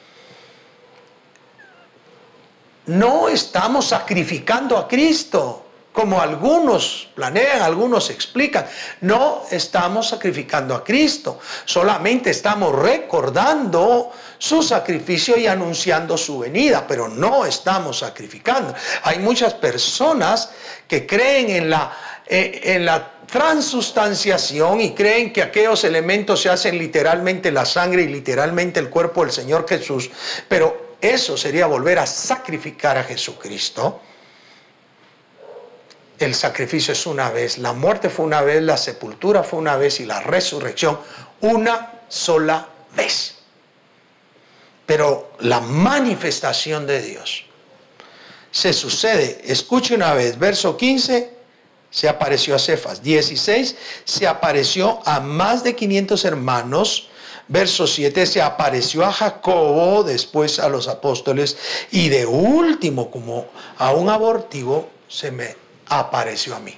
no 2.86 3.28
estamos 3.28 3.86
sacrificando 3.86 4.76
a 4.76 4.88
Cristo, 4.88 5.66
como 5.98 6.20
algunos 6.20 7.08
planean, 7.16 7.60
algunos 7.60 8.08
explican. 8.10 8.64
No 9.00 9.42
estamos 9.50 10.06
sacrificando 10.06 10.76
a 10.76 10.84
Cristo, 10.84 11.40
solamente 11.64 12.30
estamos 12.30 12.72
recordando 12.72 14.12
su 14.38 14.62
sacrificio 14.62 15.36
y 15.36 15.48
anunciando 15.48 16.16
su 16.16 16.38
venida, 16.38 16.86
pero 16.86 17.08
no 17.08 17.44
estamos 17.44 17.98
sacrificando. 17.98 18.72
Hay 19.02 19.18
muchas 19.18 19.54
personas 19.54 20.50
que 20.86 21.04
creen 21.04 21.50
en 21.50 21.70
la, 21.70 21.92
eh, 22.28 22.60
en 22.62 22.86
la 22.86 23.14
transustanciación 23.26 24.80
y 24.80 24.94
creen 24.94 25.32
que 25.32 25.42
aquellos 25.42 25.82
elementos 25.82 26.40
se 26.40 26.48
hacen 26.48 26.78
literalmente 26.78 27.50
la 27.50 27.66
sangre 27.66 28.02
y 28.02 28.06
literalmente 28.06 28.78
el 28.78 28.88
cuerpo 28.88 29.22
del 29.22 29.32
Señor 29.32 29.66
Jesús, 29.68 30.08
pero 30.48 30.94
eso 31.00 31.36
sería 31.36 31.66
volver 31.66 31.98
a 31.98 32.06
sacrificar 32.06 32.96
a 32.98 33.02
Jesucristo. 33.02 34.02
El 36.18 36.34
sacrificio 36.34 36.92
es 36.92 37.06
una 37.06 37.30
vez, 37.30 37.58
la 37.58 37.72
muerte 37.72 38.10
fue 38.10 38.24
una 38.24 38.42
vez, 38.42 38.60
la 38.62 38.76
sepultura 38.76 39.44
fue 39.44 39.60
una 39.60 39.76
vez 39.76 40.00
y 40.00 40.04
la 40.04 40.20
resurrección 40.20 40.98
una 41.40 42.00
sola 42.08 42.68
vez. 42.96 43.36
Pero 44.84 45.32
la 45.40 45.60
manifestación 45.60 46.86
de 46.86 47.02
Dios 47.02 47.44
se 48.50 48.72
sucede, 48.72 49.42
escuche 49.44 49.94
una 49.94 50.14
vez, 50.14 50.38
verso 50.38 50.76
15, 50.76 51.30
se 51.90 52.08
apareció 52.08 52.56
a 52.56 52.58
Cefas, 52.58 53.02
16, 53.02 53.76
se 54.04 54.26
apareció 54.26 55.00
a 55.04 55.20
más 55.20 55.62
de 55.62 55.76
500 55.76 56.24
hermanos, 56.24 57.08
verso 57.46 57.86
7, 57.86 58.26
se 58.26 58.42
apareció 58.42 59.04
a 59.04 59.12
Jacobo, 59.12 60.02
después 60.02 60.58
a 60.58 60.68
los 60.68 60.88
apóstoles, 60.88 61.56
y 61.92 62.08
de 62.08 62.26
último, 62.26 63.10
como 63.10 63.46
a 63.78 63.92
un 63.92 64.08
abortivo, 64.08 64.88
se 65.06 65.30
me 65.30 65.67
apareció 65.88 66.54
a 66.54 66.60
mí. 66.60 66.76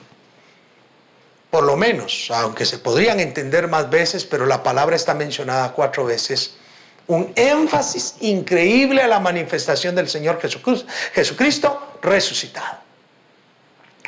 Por 1.50 1.64
lo 1.64 1.76
menos, 1.76 2.30
aunque 2.30 2.64
se 2.64 2.78
podrían 2.78 3.18
entender 3.18 3.66
más 3.68 3.90
veces, 3.90 4.24
pero 4.24 4.46
la 4.46 4.62
palabra 4.62 4.96
está 4.96 5.14
mencionada 5.14 5.72
cuatro 5.72 6.04
veces 6.04 6.54
un 7.10 7.32
énfasis 7.34 8.14
increíble 8.20 9.02
a 9.02 9.08
la 9.08 9.18
manifestación 9.18 9.96
del 9.96 10.08
Señor 10.08 10.40
Jesucristo, 10.40 11.96
resucitado. 12.02 12.78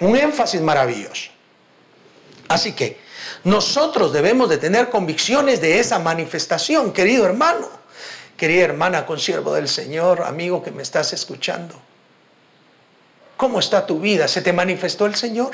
Un 0.01 0.17
énfasis 0.17 0.61
maravilloso. 0.61 1.31
Así 2.47 2.73
que 2.73 3.01
nosotros 3.43 4.13
debemos 4.13 4.49
de 4.49 4.59
tener 4.59 4.89
convicciones 4.89 5.61
de 5.61 5.81
esa 5.81 5.99
manifestación, 5.99 6.93
querido 6.93 7.27
hermano, 7.27 7.69
querida 8.37 8.63
hermana, 8.63 9.05
consiervo 9.05 9.53
del 9.55 9.69
Señor, 9.69 10.23
amigo 10.23 10.63
que 10.63 10.71
me 10.71 10.83
estás 10.83 11.13
escuchando. 11.13 11.75
¿Cómo 13.43 13.59
está 13.59 13.85
tu 13.85 13.99
vida? 13.99 14.29
¿Se 14.29 14.41
te 14.41 14.53
manifestó 14.53 15.05
el 15.05 15.17
Señor? 15.17 15.51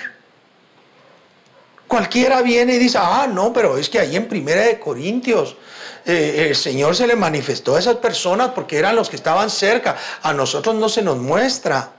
Cualquiera 1.87 2.42
viene 2.42 2.74
y 2.74 2.79
dice, 2.79 2.98
ah, 3.01 3.27
no, 3.27 3.51
pero 3.51 3.79
es 3.79 3.88
que 3.88 3.98
ahí 3.98 4.14
en 4.14 4.29
Primera 4.29 4.61
de 4.61 4.79
Corintios 4.79 5.57
eh, 6.05 6.48
el 6.51 6.55
Señor 6.55 6.94
se 6.94 7.07
le 7.07 7.16
manifestó 7.16 7.77
a 7.77 7.79
esas 7.79 7.96
personas 7.96 8.51
porque 8.51 8.77
eran 8.77 8.94
los 8.94 9.09
que 9.09 9.16
estaban 9.16 9.48
cerca. 9.48 9.96
A 10.20 10.35
nosotros 10.35 10.74
no 10.74 10.90
se 10.90 11.01
nos 11.01 11.16
muestra. 11.16 11.92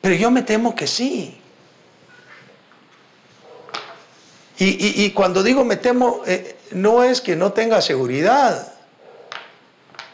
Pero 0.00 0.14
yo 0.14 0.30
me 0.30 0.42
temo 0.42 0.76
que 0.76 0.86
sí. 0.86 1.40
Y, 4.58 5.10
cuando 5.10 5.42
digo 5.42 5.64
me 5.64 5.74
temo, 5.74 6.22
eh, 6.24 6.56
no 6.70 7.02
es 7.02 7.20
que 7.20 7.34
no 7.34 7.52
tenga 7.52 7.82
seguridad, 7.82 8.74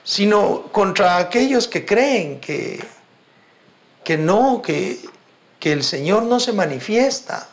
sino 0.04 0.72
contra 0.72 1.18
aquellos 1.18 1.68
que 1.68 1.85
creen 1.85 2.40
que, 2.40 2.83
que 4.09 4.16
no, 4.16 4.62
que, 4.62 5.01
que 5.61 5.71
el 5.71 5.85
Señor 5.85 6.23
no 6.23 6.40
se 6.40 6.55
manifiesta. 6.55 7.47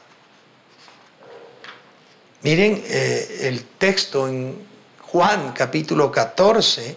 Miren 2.44 2.82
eh, 2.88 3.39
el 3.41 3.65
texto 3.65 4.26
en 4.30 4.65
Juan 5.02 5.52
capítulo 5.52 6.10
14, 6.10 6.96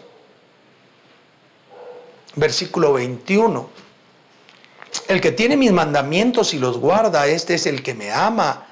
versículo 2.36 2.92
21. 2.92 3.68
El 5.08 5.20
que 5.20 5.32
tiene 5.32 5.56
mis 5.56 5.72
mandamientos 5.72 6.54
y 6.54 6.60
los 6.60 6.78
guarda, 6.78 7.26
este 7.26 7.54
es 7.54 7.66
el 7.66 7.82
que 7.82 7.94
me 7.94 8.12
ama. 8.12 8.64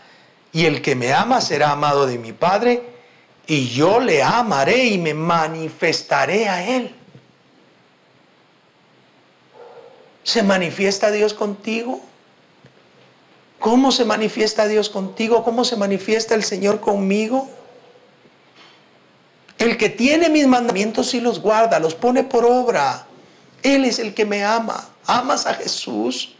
Y 0.53 0.67
el 0.67 0.83
que 0.83 0.95
me 0.95 1.13
ama 1.13 1.41
será 1.41 1.73
amado 1.73 2.07
de 2.07 2.17
mi 2.17 2.33
Padre, 2.33 2.85
y 3.49 3.71
yo 3.71 3.99
le 3.99 4.23
amaré 4.23 4.85
y 4.85 4.99
me 4.99 5.15
manifestaré 5.15 6.49
a 6.49 6.65
él. 6.65 6.95
¿Se 10.27 10.43
manifiesta 10.43 11.13
Dios 11.13 11.35
contigo? 11.35 12.01
¿Cómo 13.61 13.93
se 13.93 14.05
manifiesta 14.05 14.67
Dios 14.67 14.91
contigo? 14.91 15.45
¿Cómo 15.45 15.65
se 15.65 15.77
manifiesta 15.77 16.35
el 16.35 16.43
Señor 16.43 16.81
conmigo? 16.81 17.49
El 19.57 19.77
que 19.77 19.89
tiene 19.89 20.29
mis 20.29 20.49
mandamientos 20.49 21.15
y 21.15 21.21
los 21.21 21.41
guarda, 21.41 21.79
los 21.79 21.95
pone 21.95 22.25
por 22.25 22.45
obra. 22.45 23.07
Él 23.63 23.85
es 23.85 24.01
el 24.01 24.15
que 24.15 24.25
me 24.25 24.43
ama. 24.45 24.89
¿Amas 25.07 25.47
a 25.47 25.55
Jesús? 25.55 26.35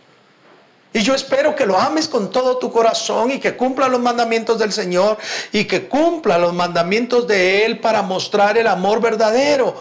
Y 0.93 1.03
yo 1.03 1.15
espero 1.15 1.55
que 1.55 1.65
lo 1.65 1.79
ames 1.79 2.09
con 2.09 2.33
todo 2.33 2.57
tu 2.59 2.73
corazón 2.73 3.31
y 3.31 3.39
que 3.39 3.57
cumpla 3.57 3.87
los 3.87 4.01
mandamientos 4.01 4.59
del 4.59 4.73
Señor 4.73 5.17
y 5.53 5.65
que 5.67 5.87
cumpla 5.87 6.39
los 6.39 6.53
mandamientos 6.53 7.29
de 7.29 7.65
Él 7.65 7.79
para 7.79 8.03
mostrar 8.03 8.59
el 8.59 8.67
amor 8.67 9.01
verdadero. 9.01 9.81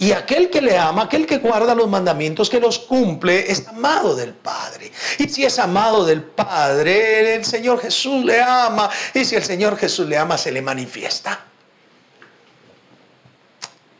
Y 0.00 0.12
aquel 0.12 0.48
que 0.48 0.62
le 0.62 0.78
ama, 0.78 1.02
aquel 1.02 1.26
que 1.26 1.36
guarda 1.36 1.74
los 1.74 1.86
mandamientos, 1.86 2.48
que 2.48 2.58
los 2.58 2.78
cumple, 2.78 3.52
es 3.52 3.68
amado 3.68 4.16
del 4.16 4.32
Padre. 4.32 4.90
Y 5.18 5.28
si 5.28 5.44
es 5.44 5.58
amado 5.58 6.06
del 6.06 6.22
Padre, 6.22 7.34
el 7.34 7.44
Señor 7.44 7.82
Jesús 7.82 8.24
le 8.24 8.40
ama. 8.40 8.88
Y 9.12 9.26
si 9.26 9.36
el 9.36 9.44
Señor 9.44 9.76
Jesús 9.76 10.08
le 10.08 10.16
ama, 10.16 10.38
se 10.38 10.52
le 10.52 10.62
manifiesta. 10.62 11.44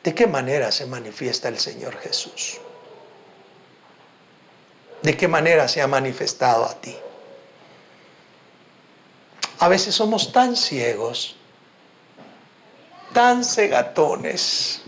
¿De 0.02 0.14
qué 0.14 0.26
manera 0.26 0.72
se 0.72 0.86
manifiesta 0.86 1.48
el 1.48 1.58
Señor 1.58 1.98
Jesús? 1.98 2.56
¿De 5.02 5.14
qué 5.18 5.28
manera 5.28 5.68
se 5.68 5.82
ha 5.82 5.86
manifestado 5.86 6.64
a 6.64 6.80
ti? 6.80 6.96
A 9.58 9.68
veces 9.68 9.94
somos 9.94 10.32
tan 10.32 10.56
ciegos, 10.56 11.36
tan 13.12 13.44
cegatones 13.44 14.82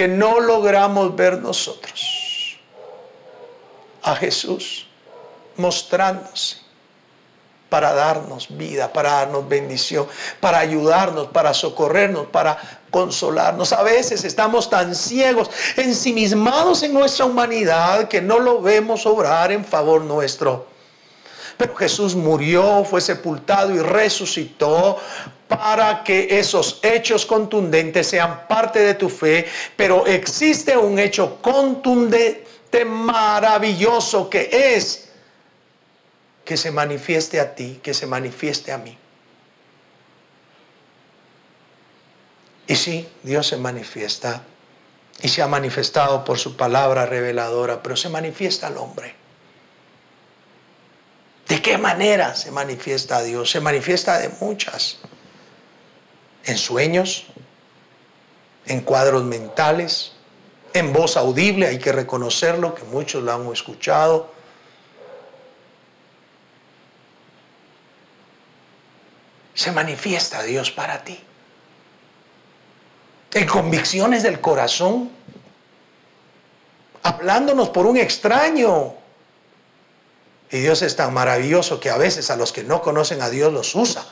que 0.00 0.08
no 0.08 0.40
logramos 0.40 1.14
ver 1.14 1.42
nosotros 1.42 2.58
a 4.02 4.16
Jesús 4.16 4.86
mostrándose 5.56 6.56
para 7.68 7.92
darnos 7.92 8.48
vida, 8.56 8.90
para 8.90 9.10
darnos 9.10 9.46
bendición, 9.46 10.08
para 10.40 10.58
ayudarnos, 10.60 11.26
para 11.26 11.52
socorrernos, 11.52 12.28
para 12.28 12.56
consolarnos. 12.90 13.74
A 13.74 13.82
veces 13.82 14.24
estamos 14.24 14.70
tan 14.70 14.94
ciegos, 14.94 15.50
ensimismados 15.76 16.82
en 16.82 16.94
nuestra 16.94 17.26
humanidad, 17.26 18.08
que 18.08 18.22
no 18.22 18.38
lo 18.38 18.62
vemos 18.62 19.04
obrar 19.04 19.52
en 19.52 19.66
favor 19.66 20.00
nuestro. 20.00 20.64
Pero 21.58 21.76
Jesús 21.76 22.14
murió, 22.14 22.86
fue 22.86 23.02
sepultado 23.02 23.74
y 23.74 23.80
resucitó 23.80 24.98
para 25.50 26.04
que 26.04 26.38
esos 26.38 26.78
hechos 26.80 27.26
contundentes 27.26 28.06
sean 28.06 28.46
parte 28.46 28.78
de 28.78 28.94
tu 28.94 29.08
fe, 29.08 29.48
pero 29.76 30.06
existe 30.06 30.76
un 30.76 30.96
hecho 30.96 31.42
contundente, 31.42 32.84
maravilloso, 32.86 34.30
que 34.30 34.48
es 34.76 35.08
que 36.44 36.56
se 36.56 36.70
manifieste 36.70 37.40
a 37.40 37.52
ti, 37.52 37.80
que 37.82 37.92
se 37.92 38.06
manifieste 38.06 38.70
a 38.70 38.78
mí. 38.78 38.96
Y 42.68 42.76
sí, 42.76 43.08
Dios 43.24 43.48
se 43.48 43.56
manifiesta 43.56 44.44
y 45.20 45.28
se 45.28 45.42
ha 45.42 45.48
manifestado 45.48 46.24
por 46.24 46.38
su 46.38 46.56
palabra 46.56 47.06
reveladora, 47.06 47.82
pero 47.82 47.96
se 47.96 48.08
manifiesta 48.08 48.68
al 48.68 48.76
hombre. 48.76 49.16
¿De 51.48 51.60
qué 51.60 51.76
manera 51.76 52.36
se 52.36 52.52
manifiesta 52.52 53.16
a 53.16 53.22
Dios? 53.24 53.50
Se 53.50 53.60
manifiesta 53.60 54.20
de 54.20 54.28
muchas 54.40 55.00
en 56.44 56.56
sueños, 56.56 57.26
en 58.66 58.80
cuadros 58.80 59.24
mentales, 59.24 60.12
en 60.72 60.92
voz 60.92 61.16
audible, 61.16 61.66
hay 61.66 61.78
que 61.78 61.92
reconocerlo, 61.92 62.74
que 62.74 62.84
muchos 62.84 63.22
lo 63.22 63.32
han 63.32 63.52
escuchado. 63.52 64.32
Se 69.54 69.72
manifiesta 69.72 70.42
Dios 70.42 70.70
para 70.70 71.02
ti. 71.02 71.18
En 73.32 73.46
convicciones 73.46 74.22
del 74.22 74.40
corazón, 74.40 75.10
hablándonos 77.02 77.70
por 77.70 77.86
un 77.86 77.96
extraño, 77.96 78.94
Y 80.52 80.58
Dios 80.58 80.82
es 80.82 80.96
tan 80.96 81.14
maravilloso 81.14 81.78
que 81.78 81.90
a 81.90 81.96
veces 81.96 82.28
a 82.28 82.34
los 82.34 82.52
que 82.52 82.64
no 82.64 82.82
conocen 82.82 83.22
a 83.22 83.30
Dios 83.30 83.52
los 83.52 83.72
usa. 83.76 84.04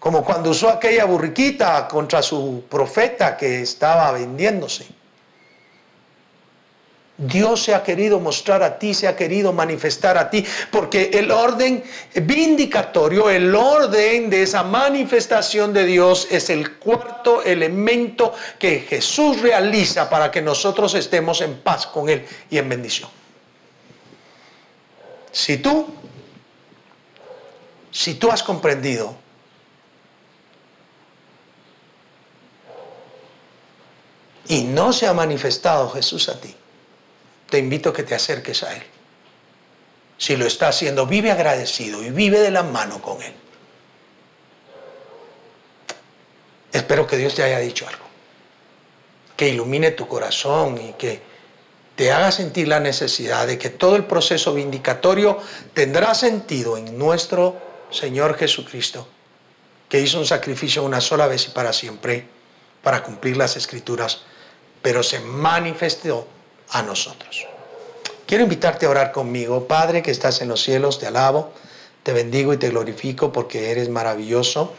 Como 0.00 0.24
cuando 0.24 0.50
usó 0.50 0.70
aquella 0.70 1.04
burriquita 1.04 1.86
contra 1.86 2.22
su 2.22 2.64
profeta 2.68 3.36
que 3.36 3.60
estaba 3.60 4.10
vendiéndose. 4.12 4.86
Dios 7.18 7.64
se 7.64 7.74
ha 7.74 7.82
querido 7.82 8.18
mostrar 8.18 8.62
a 8.62 8.78
ti, 8.78 8.94
se 8.94 9.06
ha 9.06 9.14
querido 9.14 9.52
manifestar 9.52 10.16
a 10.16 10.30
ti, 10.30 10.42
porque 10.70 11.10
el 11.12 11.30
orden 11.30 11.84
vindicatorio, 12.14 13.28
el 13.28 13.54
orden 13.54 14.30
de 14.30 14.42
esa 14.42 14.62
manifestación 14.62 15.74
de 15.74 15.84
Dios 15.84 16.28
es 16.30 16.48
el 16.48 16.78
cuarto 16.78 17.42
elemento 17.42 18.32
que 18.58 18.80
Jesús 18.80 19.42
realiza 19.42 20.08
para 20.08 20.30
que 20.30 20.40
nosotros 20.40 20.94
estemos 20.94 21.42
en 21.42 21.58
paz 21.58 21.86
con 21.86 22.08
Él 22.08 22.24
y 22.48 22.56
en 22.56 22.70
bendición. 22.70 23.10
Si 25.30 25.58
tú, 25.58 25.88
si 27.90 28.14
tú 28.14 28.30
has 28.30 28.42
comprendido 28.42 29.14
y 34.50 34.64
no 34.64 34.92
se 34.92 35.06
ha 35.06 35.12
manifestado 35.12 35.88
Jesús 35.90 36.28
a 36.28 36.40
ti, 36.40 36.52
te 37.48 37.58
invito 37.58 37.90
a 37.90 37.92
que 37.92 38.02
te 38.02 38.16
acerques 38.16 38.64
a 38.64 38.74
Él. 38.74 38.82
Si 40.18 40.36
lo 40.36 40.44
está 40.44 40.66
haciendo, 40.66 41.06
vive 41.06 41.30
agradecido 41.30 42.02
y 42.02 42.10
vive 42.10 42.40
de 42.40 42.50
la 42.50 42.64
mano 42.64 43.00
con 43.00 43.22
Él. 43.22 43.32
Espero 46.72 47.06
que 47.06 47.16
Dios 47.16 47.36
te 47.36 47.44
haya 47.44 47.60
dicho 47.60 47.86
algo, 47.86 48.04
que 49.36 49.48
ilumine 49.50 49.92
tu 49.92 50.08
corazón 50.08 50.78
y 50.78 50.94
que 50.94 51.22
te 51.94 52.10
haga 52.10 52.32
sentir 52.32 52.66
la 52.66 52.80
necesidad 52.80 53.46
de 53.46 53.56
que 53.56 53.70
todo 53.70 53.94
el 53.94 54.04
proceso 54.04 54.52
vindicatorio 54.52 55.38
tendrá 55.74 56.12
sentido 56.12 56.76
en 56.76 56.98
nuestro 56.98 57.56
Señor 57.92 58.36
Jesucristo, 58.36 59.06
que 59.88 60.00
hizo 60.00 60.18
un 60.18 60.26
sacrificio 60.26 60.82
una 60.82 61.00
sola 61.00 61.28
vez 61.28 61.46
y 61.46 61.50
para 61.50 61.72
siempre 61.72 62.40
para 62.82 63.02
cumplir 63.02 63.36
las 63.36 63.56
escrituras, 63.56 64.22
pero 64.82 65.02
se 65.02 65.20
manifestó 65.20 66.26
a 66.70 66.82
nosotros. 66.82 67.46
Quiero 68.26 68.44
invitarte 68.44 68.86
a 68.86 68.90
orar 68.90 69.12
conmigo. 69.12 69.66
Padre 69.66 70.02
que 70.02 70.10
estás 70.10 70.40
en 70.40 70.48
los 70.48 70.62
cielos, 70.62 70.98
te 70.98 71.06
alabo, 71.06 71.52
te 72.02 72.12
bendigo 72.12 72.52
y 72.52 72.56
te 72.56 72.70
glorifico 72.70 73.32
porque 73.32 73.70
eres 73.70 73.88
maravilloso. 73.88 74.72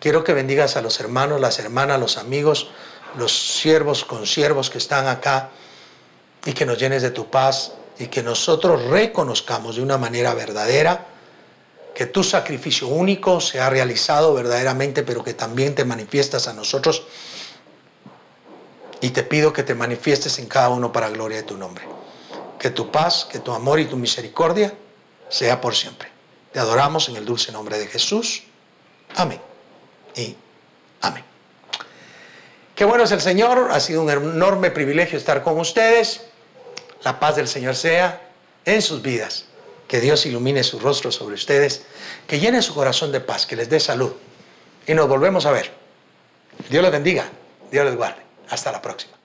Quiero 0.00 0.24
que 0.24 0.32
bendigas 0.32 0.76
a 0.76 0.82
los 0.82 0.98
hermanos, 1.00 1.40
las 1.40 1.58
hermanas, 1.58 2.00
los 2.00 2.16
amigos, 2.16 2.70
los 3.16 3.58
siervos, 3.60 4.04
consiervos 4.04 4.70
que 4.70 4.78
están 4.78 5.06
acá 5.06 5.50
y 6.44 6.52
que 6.52 6.64
nos 6.64 6.78
llenes 6.78 7.02
de 7.02 7.10
tu 7.10 7.30
paz 7.30 7.72
y 7.98 8.06
que 8.06 8.22
nosotros 8.22 8.84
reconozcamos 8.84 9.76
de 9.76 9.82
una 9.82 9.98
manera 9.98 10.34
verdadera 10.34 11.06
que 11.94 12.06
tu 12.06 12.22
sacrificio 12.22 12.86
único 12.86 13.40
se 13.40 13.60
ha 13.60 13.68
realizado 13.68 14.32
verdaderamente, 14.32 15.02
pero 15.02 15.24
que 15.24 15.34
también 15.34 15.74
te 15.74 15.84
manifiestas 15.84 16.46
a 16.46 16.52
nosotros 16.52 17.02
y 19.00 19.10
te 19.10 19.22
pido 19.22 19.52
que 19.52 19.62
te 19.62 19.74
manifiestes 19.74 20.38
en 20.38 20.46
cada 20.46 20.70
uno 20.70 20.92
para 20.92 21.08
gloria 21.08 21.38
de 21.38 21.42
tu 21.44 21.56
nombre. 21.56 21.84
Que 22.58 22.70
tu 22.70 22.90
paz, 22.90 23.26
que 23.30 23.38
tu 23.38 23.52
amor 23.52 23.78
y 23.78 23.86
tu 23.86 23.96
misericordia 23.96 24.74
sea 25.28 25.60
por 25.60 25.74
siempre. 25.76 26.08
Te 26.52 26.58
adoramos 26.58 27.08
en 27.08 27.16
el 27.16 27.24
dulce 27.24 27.52
nombre 27.52 27.78
de 27.78 27.86
Jesús. 27.86 28.42
Amén. 29.16 29.40
Y 30.16 30.34
amén. 31.02 31.24
Qué 32.74 32.84
bueno 32.84 33.04
es 33.04 33.12
el 33.12 33.20
Señor. 33.20 33.68
Ha 33.70 33.80
sido 33.80 34.02
un 34.02 34.10
enorme 34.10 34.70
privilegio 34.70 35.18
estar 35.18 35.42
con 35.42 35.58
ustedes. 35.58 36.22
La 37.02 37.20
paz 37.20 37.36
del 37.36 37.48
Señor 37.48 37.76
sea 37.76 38.28
en 38.64 38.82
sus 38.82 39.02
vidas. 39.02 39.44
Que 39.86 40.00
Dios 40.00 40.26
ilumine 40.26 40.64
su 40.64 40.78
rostro 40.78 41.12
sobre 41.12 41.34
ustedes. 41.34 41.82
Que 42.26 42.40
llene 42.40 42.62
su 42.62 42.74
corazón 42.74 43.12
de 43.12 43.20
paz. 43.20 43.46
Que 43.46 43.56
les 43.56 43.68
dé 43.68 43.78
salud. 43.78 44.12
Y 44.86 44.94
nos 44.94 45.08
volvemos 45.08 45.46
a 45.46 45.52
ver. 45.52 45.72
Dios 46.68 46.82
les 46.82 46.92
bendiga. 46.92 47.28
Dios 47.70 47.84
les 47.84 47.96
guarde. 47.96 48.27
Hasta 48.48 48.72
la 48.72 48.80
próxima. 48.80 49.17